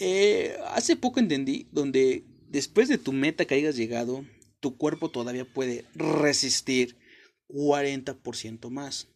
Eh, 0.00 0.56
hace 0.68 0.96
poco 0.96 1.20
entendí 1.20 1.68
donde 1.72 2.24
después 2.48 2.88
de 2.88 2.98
tu 2.98 3.12
meta 3.12 3.44
que 3.44 3.54
hayas 3.54 3.76
llegado, 3.76 4.24
tu 4.60 4.76
cuerpo 4.76 5.10
todavía 5.10 5.44
puede 5.44 5.84
resistir 5.94 6.96
40% 7.48 8.70
más. 8.70 9.08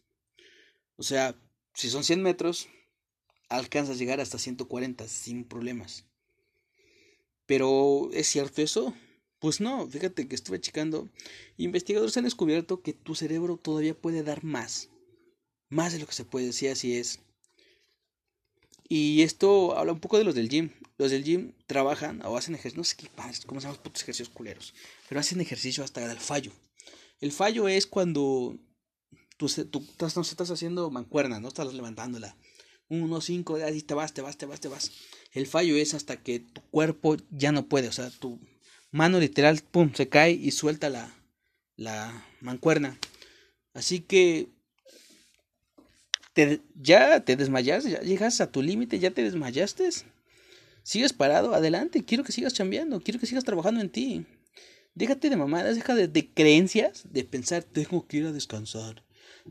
O 0.97 1.03
sea, 1.03 1.35
si 1.73 1.89
son 1.89 2.03
100 2.03 2.21
metros, 2.21 2.67
alcanzas 3.49 3.95
a 3.95 3.99
llegar 3.99 4.19
hasta 4.19 4.39
140 4.39 5.07
sin 5.07 5.43
problemas. 5.43 6.05
Pero 7.45 8.09
¿es 8.13 8.27
cierto 8.27 8.61
eso? 8.61 8.93
Pues 9.39 9.61
no, 9.61 9.87
fíjate 9.87 10.27
que 10.27 10.35
estuve 10.35 10.59
checando. 10.59 11.09
Investigadores 11.57 12.15
han 12.17 12.23
descubierto 12.23 12.81
que 12.81 12.93
tu 12.93 13.15
cerebro 13.15 13.57
todavía 13.57 13.93
puede 13.93 14.23
dar 14.23 14.43
más. 14.43 14.89
Más 15.69 15.93
de 15.93 15.99
lo 15.99 16.07
que 16.07 16.13
se 16.13 16.25
puede, 16.25 16.53
si 16.53 16.67
así 16.67 16.97
es. 16.97 17.19
Y 18.87 19.23
esto 19.23 19.77
habla 19.77 19.93
un 19.93 19.99
poco 19.99 20.17
de 20.17 20.23
los 20.23 20.35
del 20.35 20.49
gym. 20.49 20.71
Los 20.97 21.11
del 21.11 21.23
gym 21.23 21.53
trabajan 21.67 22.21
o 22.25 22.37
hacen 22.37 22.55
ejercicio, 22.55 22.77
no 22.77 22.83
sé 22.83 22.95
qué 22.95 23.09
cómo 23.45 23.59
se 23.59 23.67
llaman 23.67 23.81
putos 23.81 24.03
ejercicios 24.03 24.29
culeros, 24.29 24.73
pero 25.09 25.19
hacen 25.19 25.41
ejercicio 25.41 25.83
hasta 25.83 26.09
el 26.09 26.19
fallo. 26.19 26.51
El 27.19 27.31
fallo 27.31 27.67
es 27.67 27.85
cuando 27.85 28.57
tú, 29.37 29.47
tú, 29.65 29.85
no 29.99 30.21
estás 30.21 30.51
haciendo 30.51 30.89
mancuerna, 30.91 31.39
no 31.39 31.49
estás 31.49 31.73
levantándola 31.73 32.37
uno, 32.89 33.21
cinco, 33.21 33.57
y 33.57 33.81
te 33.81 33.93
vas, 33.93 34.13
te 34.13 34.21
vas, 34.21 34.37
te 34.37 34.45
vas, 34.45 34.59
te 34.59 34.67
vas. 34.67 34.91
El 35.31 35.47
fallo 35.47 35.75
es 35.75 35.93
hasta 35.93 36.21
que 36.21 36.39
tu 36.39 36.61
cuerpo 36.69 37.17
ya 37.31 37.51
no 37.51 37.67
puede, 37.67 37.87
o 37.87 37.91
sea, 37.91 38.09
tu 38.09 38.39
mano 38.95 39.19
literal, 39.19 39.59
pum, 39.59 39.91
se 39.93 40.07
cae 40.07 40.31
y 40.31 40.51
suelta 40.51 40.89
la, 40.89 41.13
la 41.75 42.25
mancuerna. 42.39 42.97
Así 43.73 43.99
que 43.99 44.47
te, 46.33 46.61
ya 46.75 47.19
te 47.19 47.35
desmayaste, 47.35 47.91
ya 47.91 47.99
llegas 47.99 48.39
a 48.39 48.49
tu 48.51 48.61
límite, 48.61 48.99
ya 48.99 49.11
te 49.11 49.21
desmayaste. 49.21 49.89
Sigues 50.83 51.11
parado, 51.11 51.53
adelante, 51.53 52.05
quiero 52.05 52.23
que 52.23 52.31
sigas 52.31 52.53
chambeando, 52.53 53.01
quiero 53.01 53.19
que 53.19 53.25
sigas 53.25 53.43
trabajando 53.43 53.81
en 53.81 53.89
ti. 53.89 54.25
Déjate 54.93 55.29
de 55.29 55.35
mamadas, 55.35 55.75
deja 55.75 55.93
de, 55.93 56.07
de 56.07 56.29
creencias, 56.29 57.03
de 57.11 57.25
pensar, 57.25 57.63
tengo 57.63 58.07
que 58.07 58.17
ir 58.17 58.25
a 58.27 58.31
descansar, 58.31 59.03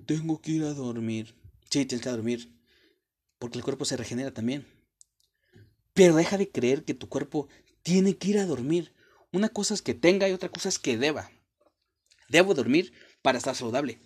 tengo 0.06 0.40
que 0.40 0.52
ir 0.52 0.64
a 0.64 0.72
dormir. 0.72 1.34
Sí, 1.68 1.84
tienes 1.84 2.02
que 2.02 2.08
dormir, 2.10 2.50
porque 3.38 3.58
el 3.58 3.64
cuerpo 3.64 3.84
se 3.84 3.98
regenera 3.98 4.30
también. 4.30 4.64
Pero 5.92 6.16
deja 6.16 6.38
de 6.38 6.48
creer 6.48 6.84
que 6.84 6.94
tu 6.94 7.10
cuerpo 7.10 7.46
tiene 7.82 8.16
que 8.16 8.28
ir 8.30 8.38
a 8.38 8.46
dormir. 8.46 8.93
Una 9.34 9.48
cosa 9.48 9.74
es 9.74 9.82
que 9.82 9.94
tenga 9.94 10.28
y 10.28 10.32
otra 10.32 10.48
cosa 10.48 10.68
es 10.68 10.78
que 10.78 10.96
deba. 10.96 11.28
Debo 12.28 12.54
dormir 12.54 12.92
para 13.20 13.36
estar 13.36 13.56
saludable, 13.56 14.00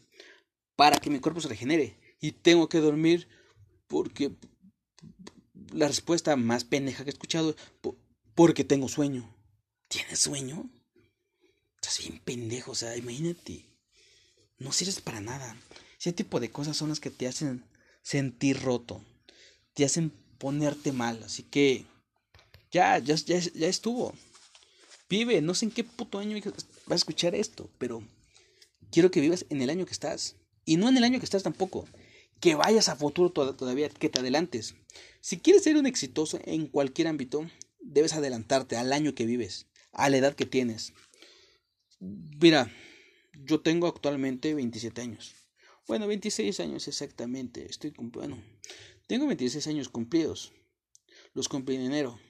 para 0.74 0.96
que 0.96 1.10
mi 1.10 1.20
cuerpo 1.20 1.42
se 1.42 1.48
regenere. 1.48 2.00
Y 2.18 2.32
tengo 2.32 2.70
que 2.70 2.78
dormir 2.78 3.28
porque 3.88 4.34
la 5.70 5.86
respuesta 5.86 6.34
más 6.36 6.64
pendeja 6.64 7.04
que 7.04 7.10
he 7.10 7.12
escuchado 7.12 7.54
porque 8.34 8.64
tengo 8.64 8.88
sueño. 8.88 9.36
¿Tienes 9.88 10.18
sueño? 10.18 10.70
Estás 11.74 11.98
bien 11.98 12.22
pendejo, 12.24 12.72
o 12.72 12.74
sea, 12.74 12.96
imagínate. 12.96 13.66
No 14.56 14.72
sirves 14.72 15.02
para 15.02 15.20
nada. 15.20 15.60
Ese 16.00 16.14
tipo 16.14 16.40
de 16.40 16.50
cosas 16.50 16.74
son 16.74 16.88
las 16.88 17.00
que 17.00 17.10
te 17.10 17.28
hacen 17.28 17.66
sentir 18.00 18.62
roto. 18.62 19.04
Te 19.74 19.84
hacen 19.84 20.08
ponerte 20.38 20.90
mal. 20.92 21.22
Así 21.22 21.42
que 21.42 21.84
ya, 22.70 22.96
ya, 22.98 23.14
ya, 23.16 23.40
ya 23.40 23.68
estuvo. 23.68 24.14
Vive, 25.08 25.40
no 25.40 25.54
sé 25.54 25.66
en 25.66 25.70
qué 25.70 25.84
puto 25.84 26.18
año 26.18 26.38
vas 26.44 26.90
a 26.90 26.94
escuchar 26.94 27.34
esto, 27.34 27.70
pero 27.78 28.02
quiero 28.90 29.10
que 29.10 29.20
vivas 29.20 29.46
en 29.48 29.62
el 29.62 29.70
año 29.70 29.86
que 29.86 29.92
estás. 29.92 30.36
Y 30.64 30.76
no 30.76 30.88
en 30.88 30.98
el 30.98 31.04
año 31.04 31.18
que 31.18 31.24
estás 31.24 31.42
tampoco. 31.42 31.86
Que 32.40 32.54
vayas 32.54 32.88
a 32.88 32.96
futuro 32.96 33.30
todavía, 33.30 33.88
que 33.88 34.10
te 34.10 34.20
adelantes. 34.20 34.74
Si 35.20 35.38
quieres 35.38 35.64
ser 35.64 35.76
un 35.76 35.86
exitoso 35.86 36.38
en 36.44 36.66
cualquier 36.66 37.08
ámbito, 37.08 37.50
debes 37.80 38.12
adelantarte 38.12 38.76
al 38.76 38.92
año 38.92 39.14
que 39.14 39.26
vives, 39.26 39.66
a 39.92 40.10
la 40.10 40.18
edad 40.18 40.34
que 40.34 40.46
tienes. 40.46 40.92
Mira, 42.00 42.70
yo 43.32 43.60
tengo 43.60 43.86
actualmente 43.86 44.54
27 44.54 45.00
años. 45.00 45.34
Bueno, 45.86 46.06
26 46.06 46.60
años 46.60 46.86
exactamente. 46.86 47.66
Estoy 47.68 47.94
bueno, 47.96 48.42
tengo 49.06 49.26
26 49.26 49.66
años 49.68 49.88
cumplidos. 49.88 50.52
Los 51.32 51.48
cumplí 51.48 51.76
en 51.76 51.82
enero. 51.82 52.20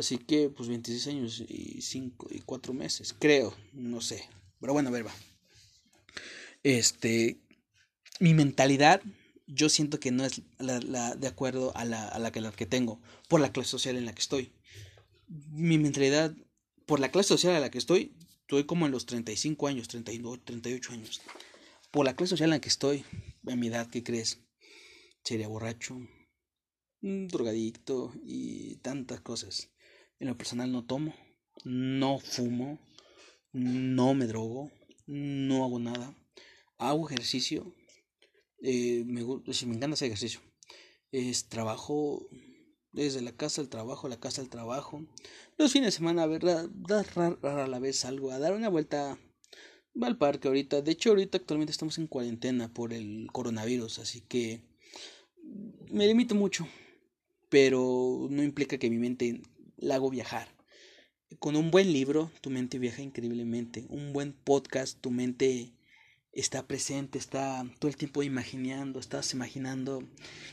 Así 0.00 0.16
que, 0.16 0.48
pues 0.48 0.68
26 0.68 1.06
años 1.08 1.44
y 1.46 1.82
5 1.82 2.28
y 2.30 2.40
4 2.40 2.72
meses, 2.72 3.14
creo, 3.18 3.54
no 3.74 4.00
sé. 4.00 4.26
Pero 4.58 4.72
bueno, 4.72 4.88
a 4.88 4.92
ver, 4.92 5.06
va. 5.06 5.14
Este, 6.62 7.38
mi 8.18 8.32
mentalidad, 8.32 9.02
yo 9.46 9.68
siento 9.68 10.00
que 10.00 10.10
no 10.10 10.24
es 10.24 10.40
la, 10.58 11.14
de 11.16 11.26
acuerdo 11.26 11.76
a 11.76 11.84
la, 11.84 12.08
a 12.08 12.18
la, 12.18 12.32
que, 12.32 12.40
la 12.40 12.50
que 12.50 12.64
tengo, 12.64 12.98
por 13.28 13.40
la 13.40 13.52
clase 13.52 13.68
social 13.68 13.96
en 13.96 14.06
la 14.06 14.14
que 14.14 14.22
estoy. 14.22 14.52
Mi 15.28 15.76
mentalidad, 15.76 16.34
por 16.86 16.98
la 16.98 17.10
clase 17.10 17.28
social 17.28 17.54
en 17.54 17.60
la 17.60 17.70
que 17.70 17.78
estoy, 17.78 18.16
estoy 18.40 18.64
como 18.64 18.86
en 18.86 18.92
los 18.92 19.04
35 19.04 19.66
años, 19.66 19.88
32, 19.88 20.44
38 20.46 20.92
años. 20.94 21.20
Por 21.90 22.06
la 22.06 22.16
clase 22.16 22.30
social 22.30 22.48
en 22.48 22.56
la 22.56 22.60
que 22.62 22.70
estoy, 22.70 23.04
a 23.46 23.54
mi 23.54 23.66
edad, 23.66 23.86
¿qué 23.90 24.02
crees? 24.02 24.40
Sería 25.24 25.48
borracho, 25.48 26.00
drogadicto 27.02 28.14
y 28.24 28.76
tantas 28.76 29.20
cosas. 29.20 29.68
En 30.20 30.28
lo 30.28 30.36
personal 30.36 30.70
no 30.70 30.84
tomo, 30.84 31.14
no 31.64 32.18
fumo, 32.18 32.78
no 33.52 34.14
me 34.14 34.26
drogo, 34.26 34.70
no 35.06 35.64
hago 35.64 35.78
nada. 35.78 36.14
Hago 36.76 37.08
ejercicio. 37.08 37.74
Eh, 38.62 39.02
me, 39.06 39.24
si 39.54 39.64
me 39.64 39.76
encanta 39.76 39.94
hacer 39.94 40.08
ejercicio. 40.08 40.40
Es 41.10 41.48
trabajo 41.48 42.28
desde 42.92 43.22
la 43.22 43.32
casa 43.32 43.62
al 43.62 43.70
trabajo, 43.70 44.08
la 44.08 44.20
casa 44.20 44.42
al 44.42 44.50
trabajo. 44.50 45.06
Los 45.56 45.72
fines 45.72 45.88
de 45.88 45.92
semana, 45.92 46.24
a 46.24 46.26
ver, 46.26 46.42
dar 46.42 47.06
rara 47.14 47.64
a 47.64 47.68
la 47.68 47.78
vez 47.78 48.04
algo, 48.04 48.30
a 48.30 48.38
dar 48.38 48.54
una 48.54 48.68
vuelta 48.68 49.18
al 50.00 50.18
parque 50.18 50.48
ahorita. 50.48 50.82
De 50.82 50.92
hecho, 50.92 51.10
ahorita 51.10 51.38
actualmente 51.38 51.72
estamos 51.72 51.96
en 51.96 52.06
cuarentena 52.06 52.72
por 52.72 52.92
el 52.92 53.28
coronavirus, 53.32 54.00
así 54.00 54.20
que 54.20 54.62
me 55.90 56.06
limito 56.06 56.34
mucho. 56.34 56.68
Pero 57.48 58.28
no 58.30 58.44
implica 58.44 58.78
que 58.78 58.90
mi 58.90 58.98
mente 58.98 59.40
la 59.80 59.96
hago 59.96 60.10
viajar. 60.10 60.48
Con 61.38 61.56
un 61.56 61.70
buen 61.70 61.92
libro, 61.92 62.30
tu 62.40 62.50
mente 62.50 62.78
viaja 62.78 63.02
increíblemente. 63.02 63.86
Un 63.88 64.12
buen 64.12 64.32
podcast, 64.32 65.00
tu 65.00 65.10
mente 65.10 65.72
está 66.32 66.66
presente, 66.66 67.18
está 67.18 67.64
todo 67.78 67.88
el 67.88 67.96
tiempo 67.96 68.22
imaginando, 68.22 69.00
estás 69.00 69.32
imaginando 69.32 70.02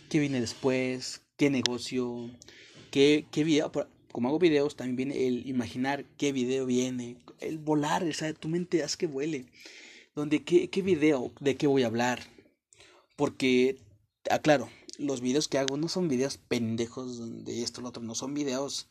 qué 0.09 0.19
viene 0.19 0.39
después, 0.39 1.21
qué 1.35 1.49
negocio, 1.49 2.31
qué, 2.91 3.25
qué 3.31 3.43
video. 3.43 3.71
Como 4.11 4.29
hago 4.29 4.39
videos, 4.39 4.75
también 4.75 4.95
viene 4.95 5.27
el 5.27 5.47
imaginar 5.47 6.05
qué 6.17 6.31
video 6.31 6.65
viene, 6.65 7.17
el 7.39 7.57
volar, 7.57 8.03
o 8.03 8.33
tu 8.33 8.47
mente 8.47 8.83
haz 8.83 8.97
que 8.97 9.07
vuele. 9.07 9.45
Donde, 10.15 10.43
¿qué, 10.43 10.69
qué 10.69 10.81
video, 10.81 11.31
de 11.39 11.55
qué 11.57 11.67
voy 11.67 11.83
a 11.83 11.87
hablar? 11.87 12.21
Porque, 13.15 13.77
aclaro, 14.31 14.69
los 14.97 15.21
videos 15.21 15.47
que 15.47 15.57
hago 15.57 15.77
no 15.77 15.87
son 15.89 16.07
videos 16.07 16.37
pendejos 16.37 17.45
de 17.45 17.61
esto, 17.61 17.81
lo 17.81 17.89
otro, 17.89 18.01
no 18.01 18.15
son 18.15 18.33
videos 18.33 18.87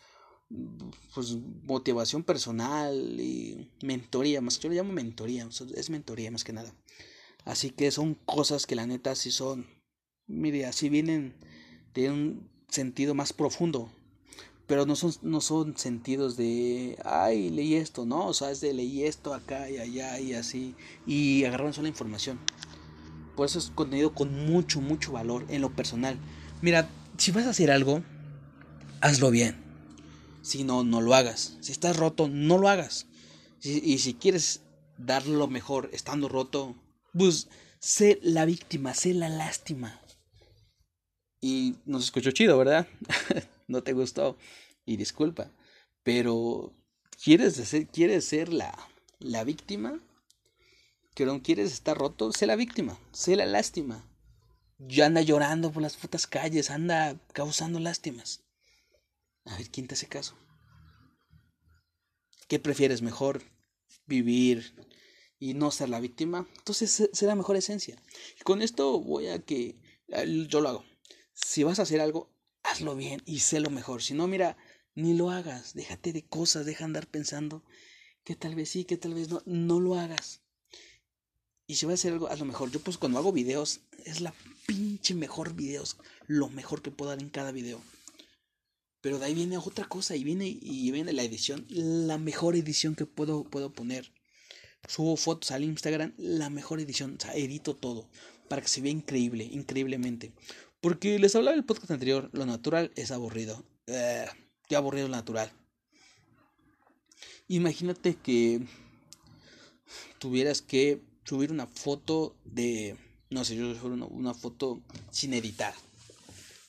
pues 1.15 1.37
motivación 1.65 2.23
personal 2.23 3.21
y 3.21 3.69
mentoría, 3.83 4.41
más 4.41 4.59
yo 4.59 4.69
le 4.69 4.77
llamo 4.77 4.93
mentoría, 4.93 5.49
es 5.75 5.91
mentoría 5.91 6.31
más 6.31 6.45
que 6.45 6.53
nada. 6.53 6.73
Así 7.45 7.71
que 7.71 7.91
son 7.91 8.15
cosas 8.15 8.67
que 8.67 8.77
la 8.77 8.87
neta 8.87 9.15
sí 9.15 9.31
son, 9.31 9.67
mire, 10.27 10.67
así 10.67 10.89
vienen 10.89 11.35
de 11.95 12.11
un 12.11 12.49
sentido 12.69 13.15
más 13.15 13.33
profundo, 13.33 13.91
pero 14.67 14.85
no 14.85 14.97
son, 14.97 15.15
no 15.23 15.41
son 15.41 15.77
sentidos 15.77 16.37
de, 16.37 16.99
ay, 17.05 17.51
leí 17.51 17.75
esto, 17.75 18.05
no, 18.05 18.27
o 18.27 18.35
sea, 18.35 18.51
es 18.51 18.61
de 18.61 18.75
leí 18.75 19.05
esto 19.05 19.33
acá 19.33 19.71
y 19.71 19.79
allá 19.79 20.19
y 20.19 20.35
así, 20.35 20.75
y 21.07 21.45
agarraron 21.45 21.73
solo 21.73 21.89
información. 21.89 22.39
Por 23.37 23.47
eso 23.47 23.59
es 23.59 23.71
contenido 23.71 24.15
con 24.15 24.47
mucho, 24.47 24.81
mucho 24.81 25.13
valor 25.13 25.45
en 25.49 25.61
lo 25.61 25.71
personal. 25.71 26.19
Mira, 26.63 26.89
si 27.19 27.33
vas 27.33 27.47
a 27.47 27.51
hacer 27.51 27.71
algo, 27.71 28.03
hazlo 29.01 29.31
bien 29.31 29.66
si 30.47 30.63
no, 30.63 30.85
no 30.85 31.01
lo 31.01 31.15
hagas. 31.15 31.57
Si 31.61 31.73
estás 31.73 31.97
roto, 31.97 32.29
no 32.29 32.57
lo 32.57 32.69
hagas. 32.69 33.07
y 33.63 33.99
si 33.99 34.15
quieres 34.15 34.61
dar 34.97 35.27
lo 35.27 35.49
mejor 35.49 35.91
estando 35.93 36.29
roto, 36.29 36.77
pues 37.13 37.49
sé 37.81 38.21
la 38.23 38.45
víctima, 38.45 38.95
sé 38.95 39.13
la 39.13 39.29
lástima. 39.29 40.01
Y 41.41 41.75
nos 41.85 42.05
escuchó 42.05 42.31
chido, 42.31 42.57
¿verdad? 42.59 42.87
no 43.67 43.83
te 43.83 43.93
gustó. 43.93 44.37
Y 44.85 44.97
disculpa. 44.97 45.51
Pero, 46.05 46.73
¿quieres 47.23 47.55
ser, 47.55 47.89
quieres 47.89 48.25
ser 48.27 48.53
la, 48.53 48.73
la 49.19 49.43
víctima? 49.43 50.01
¿Que 51.15 51.27
no 51.27 51.43
quieres 51.43 51.73
estar 51.73 51.99
roto? 51.99 52.33
Sé 52.33 52.47
la 52.47 52.57
víctima, 52.57 52.99
sé 53.11 53.35
la 53.35 53.47
lástima. 53.47 54.05
Ya 54.79 55.07
anda 55.07 55.23
llorando 55.23 55.73
por 55.73 55.83
las 55.83 55.97
putas 55.97 56.27
calles, 56.29 56.71
anda 56.71 57.17
causando 57.33 57.81
lástimas. 57.81 58.46
A 59.47 59.57
ver, 59.57 59.71
¿quién 59.71 59.87
te 59.87 59.95
hace 59.95 60.09
caso? 60.09 60.37
¿Qué 62.49 62.59
prefieres 62.59 63.03
mejor? 63.03 63.43
¿Vivir 64.07 64.75
y 65.39 65.55
no 65.55 65.71
ser 65.71 65.89
la 65.89 66.01
víctima? 66.01 66.47
Entonces 66.59 67.11
será 67.13 67.35
mejor 67.35 67.57
esencia. 67.57 68.01
Y 68.39 68.43
con 68.43 68.63
esto 68.63 69.01
voy 69.01 69.29
a 69.29 69.41
que 69.41 69.81
yo 70.49 70.61
lo 70.61 70.69
hago. 70.69 70.85
Si 71.33 71.65
vas 71.65 71.79
a 71.79 71.83
hacer 71.83 72.01
algo, 72.01 72.31
hazlo 72.63 72.97
bien 72.97 73.23
y 73.25 73.41
sé 73.41 73.61
lo 73.61 73.71
mejor. 73.71 74.03
Si 74.03 74.15
no, 74.15 74.27
mira, 74.27 74.57
ni 74.95 75.15
lo 75.15 75.31
hagas. 75.31 75.75
Déjate 75.75 76.13
de 76.13 76.27
cosas, 76.27 76.67
deja 76.67 76.85
andar 76.85 77.07
pensando 77.07 77.65
que 78.25 78.37
tal 78.37 78.55
vez 78.55 78.71
sí, 78.71 78.85
que 78.85 78.97
tal 78.97 79.15
vez 79.15 79.29
no. 79.29 79.43
No 79.45 79.81
lo 79.81 79.97
hagas. 79.97 80.43
Y 81.67 81.77
si 81.77 81.87
vas 81.87 81.93
a 81.93 81.95
hacer 81.95 82.13
algo, 82.13 82.29
hazlo 82.29 82.45
mejor. 82.45 82.71
Yo 82.71 82.81
pues 82.81 82.97
cuando 82.97 83.19
hago 83.19 83.33
videos, 83.33 83.81
es 84.05 84.21
la 84.21 84.35
pinche 84.67 85.15
mejor 85.15 85.55
videos. 85.55 85.97
Lo 86.27 86.49
mejor 86.49 86.83
que 86.83 86.91
puedo 86.91 87.11
dar 87.11 87.21
en 87.21 87.31
cada 87.31 87.53
video. 87.53 87.81
Pero 89.01 89.19
de 89.19 89.27
ahí 89.27 89.35
viene 89.35 89.59
otra 89.59 89.87
cosa 89.87 90.17
y 90.17 90.25
viene 90.25 90.47
y 90.49 90.91
viene 90.91 91.13
la 91.13 91.23
edición, 91.23 91.67
la 91.69 92.19
mejor 92.19 92.57
edición 92.57 92.95
que 92.95 93.07
puedo, 93.07 93.45
puedo 93.45 93.73
poner. 93.73 94.13
Subo 94.89 95.17
fotos 95.17 95.51
al 95.51 95.65
Instagram, 95.65 96.15
la 96.17 96.51
mejor 96.51 96.81
edición, 96.81 97.17
o 97.19 97.21
sea, 97.21 97.35
edito 97.35 97.75
todo 97.75 98.09
para 98.49 98.63
que 98.63 98.69
se 98.69 98.81
vea 98.81 98.93
increíble, 98.93 99.45
increíblemente. 99.45 100.33
Porque 100.81 101.19
les 101.19 101.35
hablaba 101.35 101.57
el 101.57 101.65
podcast 101.65 101.91
anterior, 101.91 102.31
lo 102.33 102.47
natural 102.47 102.93
es 102.97 103.11
aburrido. 103.11 103.65
Eh, 103.87 104.27
qué 104.69 104.77
aburrido 104.77 105.09
lo 105.09 105.17
natural. 105.17 105.51
Imagínate 107.49 108.17
que 108.17 108.61
tuvieras 110.19 110.63
que 110.63 111.01
subir 111.25 111.53
una 111.53 111.67
foto 111.67 112.37
de, 112.45 112.97
no 113.31 113.45
sé, 113.45 113.57
yo 113.57 113.69
una, 113.85 114.07
una 114.07 114.35
foto 114.35 114.81
sin 115.11 115.35
editar. 115.35 115.75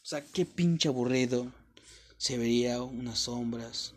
O 0.01 0.05
sea, 0.09 0.23
qué 0.23 0.45
pinche 0.45 0.87
aburrido 0.87 1.51
se 2.17 2.38
vería 2.38 2.82
unas 2.82 3.19
sombras. 3.19 3.93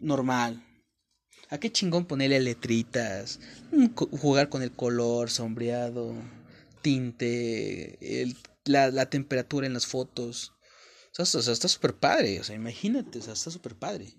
Normal. 0.00 0.62
¿A 1.48 1.58
qué 1.58 1.70
chingón 1.70 2.06
ponerle 2.06 2.40
letritas? 2.40 3.40
Jugar 3.94 4.48
con 4.48 4.62
el 4.62 4.72
color 4.72 5.30
sombreado, 5.30 6.14
tinte, 6.82 8.34
la, 8.64 8.90
la, 8.90 9.08
temperatura 9.08 9.66
en 9.66 9.74
las 9.74 9.86
fotos. 9.86 10.52
O 11.16 11.24
sea, 11.24 11.52
está 11.52 11.68
súper 11.68 11.94
padre. 11.94 12.40
O 12.40 12.44
sea, 12.44 12.56
imagínate, 12.56 13.20
o 13.20 13.22
sea, 13.22 13.34
está 13.34 13.50
súper 13.50 13.76
padre. 13.76 14.12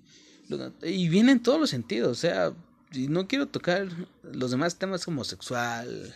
Y 0.83 1.09
viene 1.09 1.33
en 1.33 1.43
todos 1.43 1.59
los 1.59 1.69
sentidos. 1.69 2.17
O 2.17 2.21
sea, 2.21 2.53
no 2.93 3.27
quiero 3.27 3.47
tocar 3.47 3.87
los 4.23 4.51
demás 4.51 4.77
temas 4.77 5.03
como 5.03 5.23
sexual, 5.23 6.15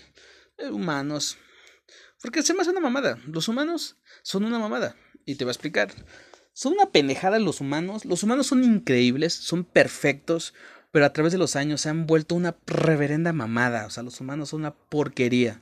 eh, 0.58 0.70
humanos. 0.70 1.38
Porque 2.22 2.44
se 2.44 2.54
me 2.54 2.62
hace 2.62 2.72
una 2.72 2.80
mamada. 2.80 3.20
Los 3.28 3.48
humanos 3.48 3.98
son 4.24 4.46
una 4.46 4.60
mamada. 4.60 4.96
Y 5.26 5.36
te 5.36 5.46
va 5.46 5.52
a 5.52 5.54
explicar. 5.54 5.92
Son 6.54 6.74
una 6.74 6.92
pendejada 6.92 7.40
los 7.40 7.62
humanos. 7.62 8.06
Los 8.06 8.24
humanos 8.24 8.48
son 8.48 8.64
increíbles, 8.64 9.34
son 9.34 9.64
perfectos, 9.64 10.54
pero 10.92 11.06
a 11.06 11.14
través 11.14 11.32
de 11.32 11.38
los 11.38 11.56
años 11.56 11.82
se 11.82 11.90
han 11.90 12.06
vuelto 12.06 12.36
una 12.36 12.56
reverenda 12.68 13.34
mamada. 13.34 13.86
O 13.86 13.90
sea, 13.90 14.04
los 14.04 14.20
humanos 14.20 14.50
son 14.50 14.62
una 14.62 14.74
porquería. 14.74 15.62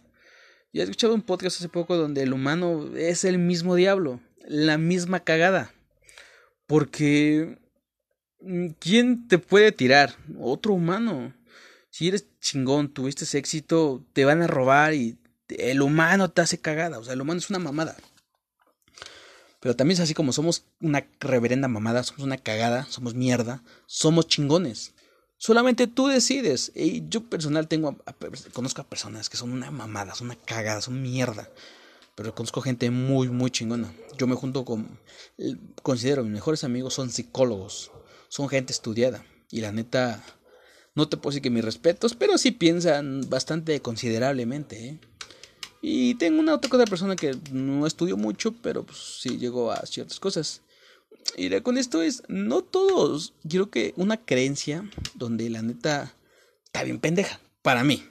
Yo 0.71 0.81
he 0.81 0.83
escuchado 0.83 1.15
un 1.15 1.21
podcast 1.21 1.57
hace 1.57 1.69
poco 1.69 1.97
donde 1.97 2.23
el 2.23 2.33
humano 2.33 2.95
es 2.95 3.23
el 3.23 3.39
mismo 3.39 3.75
diablo, 3.75 4.19
la 4.47 4.77
misma 4.77 5.21
cagada. 5.21 5.73
Porque 6.67 7.57
mm, 8.41 8.67
¿quién 8.79 9.27
te 9.27 9.39
puede 9.39 9.71
tirar? 9.71 10.15
Otro 10.39 10.73
humano. 10.73 11.33
Si 11.89 12.07
eres 12.07 12.27
chingón, 12.39 12.93
tuviste 12.93 13.25
éxito, 13.37 14.05
te 14.13 14.25
van 14.25 14.43
a 14.43 14.47
robar 14.47 14.93
y 14.93 15.17
el 15.49 15.81
humano 15.81 16.29
te 16.29 16.41
hace 16.41 16.59
cagada. 16.59 16.99
O 16.99 17.03
sea, 17.03 17.13
el 17.13 17.21
humano 17.21 17.39
es 17.39 17.49
una 17.49 17.59
mamada. 17.59 17.95
Pero 19.59 19.75
también 19.75 19.95
es 19.95 20.01
así 20.01 20.13
como 20.13 20.31
somos 20.31 20.63
una 20.81 21.05
reverenda 21.19 21.67
mamada, 21.67 22.03
somos 22.03 22.23
una 22.23 22.37
cagada, 22.37 22.85
somos 22.89 23.13
mierda, 23.13 23.61
somos 23.87 24.27
chingones. 24.27 24.93
Solamente 25.37 25.87
tú 25.87 26.07
decides. 26.07 26.71
Y 26.75 27.07
yo 27.09 27.23
personal 27.23 27.67
tengo 27.67 27.97
conozco 28.53 28.81
a 28.81 28.87
personas 28.87 29.29
que 29.29 29.37
son 29.37 29.51
una 29.51 29.71
mamada, 29.71 30.15
son 30.15 30.27
una 30.27 30.35
cagada, 30.35 30.81
son 30.81 31.01
mierda. 31.01 31.49
Pero 32.15 32.35
conozco 32.35 32.61
gente 32.61 32.91
muy, 32.91 33.29
muy 33.29 33.49
chingona. 33.49 33.93
Yo 34.17 34.27
me 34.27 34.35
junto 34.35 34.65
con. 34.65 34.99
Considero 35.81 36.23
mis 36.23 36.33
mejores 36.33 36.65
amigos 36.65 36.93
son 36.93 37.09
psicólogos. 37.09 37.91
Son 38.27 38.49
gente 38.49 38.73
estudiada. 38.73 39.25
Y 39.49 39.61
la 39.61 39.71
neta. 39.71 40.21
No 40.95 41.07
te 41.07 41.15
puedo 41.15 41.31
decir 41.31 41.41
que 41.41 41.49
mis 41.49 41.63
respetos, 41.63 42.15
pero 42.15 42.37
sí 42.37 42.51
piensan 42.51 43.29
bastante 43.29 43.81
considerablemente. 43.81 44.87
¿eh? 44.87 44.99
Y 45.81 46.15
tengo 46.15 46.39
una 46.39 46.55
otra 46.55 46.85
persona 46.85 47.15
que 47.15 47.37
no 47.51 47.87
estudió 47.87 48.17
mucho, 48.17 48.53
pero 48.61 48.83
pues 48.83 49.19
sí 49.21 49.37
llegó 49.37 49.71
a 49.71 49.85
ciertas 49.85 50.19
cosas. 50.19 50.61
Y 51.37 51.49
con 51.61 51.77
esto 51.77 52.01
es, 52.01 52.23
no 52.27 52.61
todos, 52.61 53.33
creo 53.47 53.69
que 53.69 53.93
una 53.95 54.17
creencia 54.17 54.89
donde 55.15 55.49
la 55.49 55.61
neta 55.61 56.13
está 56.65 56.83
bien 56.83 56.99
pendeja, 56.99 57.39
para 57.61 57.83
mí. 57.83 58.05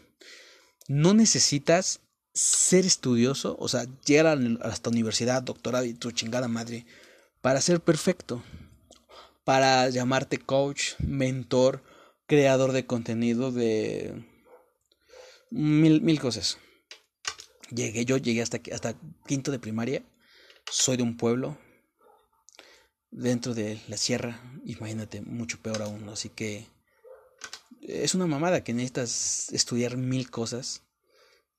No 0.88 1.14
necesitas 1.14 2.00
ser 2.32 2.86
estudioso, 2.86 3.56
o 3.58 3.68
sea, 3.68 3.86
llegar 4.06 4.26
a 4.26 4.68
hasta 4.68 4.90
universidad, 4.90 5.42
doctorado 5.42 5.84
y 5.84 5.94
tu 5.94 6.12
chingada 6.12 6.48
madre, 6.48 6.86
para 7.40 7.60
ser 7.60 7.80
perfecto. 7.80 8.42
Para 9.44 9.88
llamarte 9.88 10.38
coach, 10.38 10.92
mentor, 10.98 11.82
creador 12.26 12.72
de 12.72 12.86
contenido, 12.86 13.50
de 13.50 14.24
mil, 15.50 16.02
mil 16.02 16.20
cosas. 16.20 16.58
Llegué, 17.70 18.04
yo 18.04 18.16
llegué 18.16 18.42
hasta, 18.42 18.60
hasta 18.72 18.98
quinto 19.26 19.50
de 19.50 19.58
primaria, 19.58 20.02
soy 20.70 20.96
de 20.96 21.02
un 21.02 21.16
pueblo, 21.16 21.58
dentro 23.10 23.54
de 23.54 23.80
la 23.88 23.96
sierra, 23.96 24.40
imagínate, 24.64 25.20
mucho 25.20 25.60
peor 25.60 25.82
aún. 25.82 26.08
Así 26.08 26.28
que 26.28 26.66
es 27.82 28.14
una 28.14 28.26
mamada 28.26 28.64
que 28.64 28.74
necesitas 28.74 29.52
estudiar 29.52 29.96
mil 29.96 30.30
cosas 30.30 30.82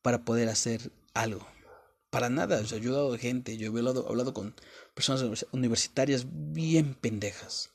para 0.01 0.23
poder 0.23 0.49
hacer 0.49 0.91
algo. 1.13 1.47
Para 2.09 2.29
nada, 2.29 2.61
yo 2.63 3.13
he 3.13 3.17
gente, 3.19 3.57
yo 3.57 3.65
he 3.65 3.69
hablado, 3.69 4.07
hablado 4.07 4.33
con 4.33 4.55
personas 4.95 5.45
universitarias 5.51 6.25
bien 6.29 6.95
pendejas. 6.95 7.71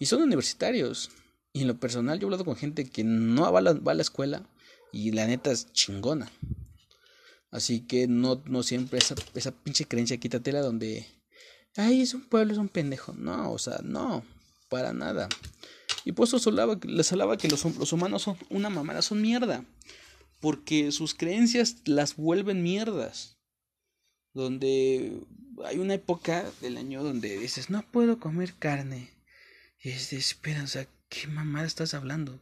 Y 0.00 0.06
son 0.06 0.22
universitarios. 0.22 1.10
Y 1.52 1.62
en 1.62 1.68
lo 1.68 1.78
personal 1.78 2.18
yo 2.18 2.24
he 2.24 2.28
hablado 2.28 2.44
con 2.44 2.56
gente 2.56 2.84
que 2.90 3.04
no 3.04 3.50
va 3.50 3.60
a 3.60 3.62
la, 3.62 3.72
va 3.74 3.92
a 3.92 3.94
la 3.94 4.02
escuela 4.02 4.50
y 4.92 5.12
la 5.12 5.26
neta 5.26 5.52
es 5.52 5.72
chingona. 5.72 6.30
Así 7.56 7.80
que 7.80 8.06
no, 8.06 8.42
no 8.44 8.62
siempre 8.62 8.98
esa, 8.98 9.14
esa 9.34 9.50
pinche 9.50 9.86
creencia 9.86 10.18
quítatela 10.18 10.60
donde 10.60 11.06
ay, 11.76 12.02
es 12.02 12.12
un 12.12 12.20
pueblo, 12.20 12.52
es 12.52 12.58
un 12.58 12.68
pendejo. 12.68 13.14
No, 13.14 13.50
o 13.50 13.58
sea, 13.58 13.80
no, 13.82 14.26
para 14.68 14.92
nada. 14.92 15.30
Y 16.04 16.12
por 16.12 16.28
eso 16.28 16.36
les 16.84 17.12
hablaba 17.12 17.38
que 17.38 17.48
los, 17.48 17.64
los 17.64 17.92
humanos 17.94 18.22
son 18.22 18.36
una 18.50 18.68
mamada, 18.68 19.00
son 19.00 19.22
mierda. 19.22 19.64
Porque 20.40 20.92
sus 20.92 21.14
creencias 21.14 21.76
las 21.86 22.16
vuelven 22.16 22.62
mierdas. 22.62 23.38
Donde 24.34 25.18
hay 25.64 25.78
una 25.78 25.94
época 25.94 26.44
del 26.60 26.76
año 26.76 27.02
donde 27.02 27.38
dices, 27.38 27.70
no 27.70 27.82
puedo 27.90 28.20
comer 28.20 28.52
carne. 28.58 29.14
Y 29.80 29.92
es 29.92 30.10
de, 30.10 30.18
espera, 30.18 30.62
o 30.62 30.66
sea, 30.66 30.86
¿qué 31.08 31.26
mamada 31.26 31.66
estás 31.66 31.94
hablando? 31.94 32.38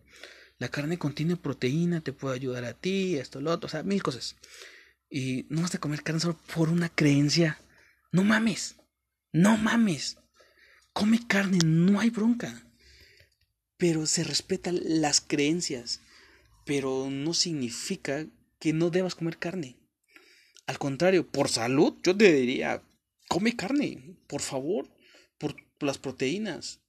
La 0.58 0.70
carne 0.70 0.98
contiene 0.98 1.36
proteína, 1.36 2.00
te 2.00 2.12
puede 2.12 2.34
ayudar 2.34 2.64
a 2.64 2.74
ti, 2.74 3.14
esto, 3.14 3.40
lo 3.40 3.52
otro, 3.52 3.68
o 3.68 3.70
sea, 3.70 3.84
mil 3.84 4.02
cosas. 4.02 4.34
Y 5.16 5.46
no 5.48 5.62
vas 5.62 5.72
a 5.76 5.78
comer 5.78 6.02
carne 6.02 6.20
solo 6.20 6.36
por 6.52 6.70
una 6.70 6.88
creencia. 6.88 7.60
No 8.10 8.24
mames. 8.24 8.74
No 9.32 9.56
mames. 9.56 10.18
Come 10.92 11.20
carne, 11.28 11.58
no 11.64 12.00
hay 12.00 12.10
bronca. 12.10 12.66
Pero 13.76 14.06
se 14.06 14.24
respetan 14.24 14.80
las 14.82 15.20
creencias. 15.20 16.00
Pero 16.66 17.10
no 17.10 17.32
significa 17.32 18.26
que 18.58 18.72
no 18.72 18.90
debas 18.90 19.14
comer 19.14 19.38
carne. 19.38 19.76
Al 20.66 20.80
contrario, 20.80 21.30
por 21.30 21.48
salud, 21.48 21.94
yo 22.02 22.16
te 22.16 22.32
diría, 22.32 22.82
come 23.28 23.54
carne, 23.54 24.16
por 24.26 24.40
favor, 24.40 24.90
por 25.38 25.54
las 25.78 25.98
proteínas. 25.98 26.80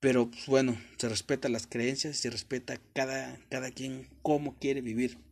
Pero 0.00 0.28
pues, 0.28 0.46
bueno, 0.46 0.76
se 0.98 1.08
respeta 1.08 1.48
las 1.48 1.68
creencias, 1.68 2.16
se 2.16 2.30
respeta 2.30 2.80
cada, 2.94 3.38
cada 3.48 3.70
quien 3.70 4.08
cómo 4.22 4.58
quiere 4.58 4.80
vivir. 4.80 5.29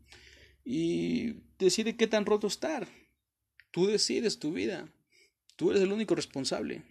Y 0.71 1.45
decide 1.59 1.97
qué 1.97 2.07
tan 2.07 2.27
roto 2.27 2.47
estar. 2.47 2.87
Tú 3.71 3.87
decides 3.87 4.39
tu 4.39 4.53
vida. 4.53 4.93
Tú 5.57 5.71
eres 5.71 5.83
el 5.83 5.93
único 5.93 6.15
responsable. 6.15 6.83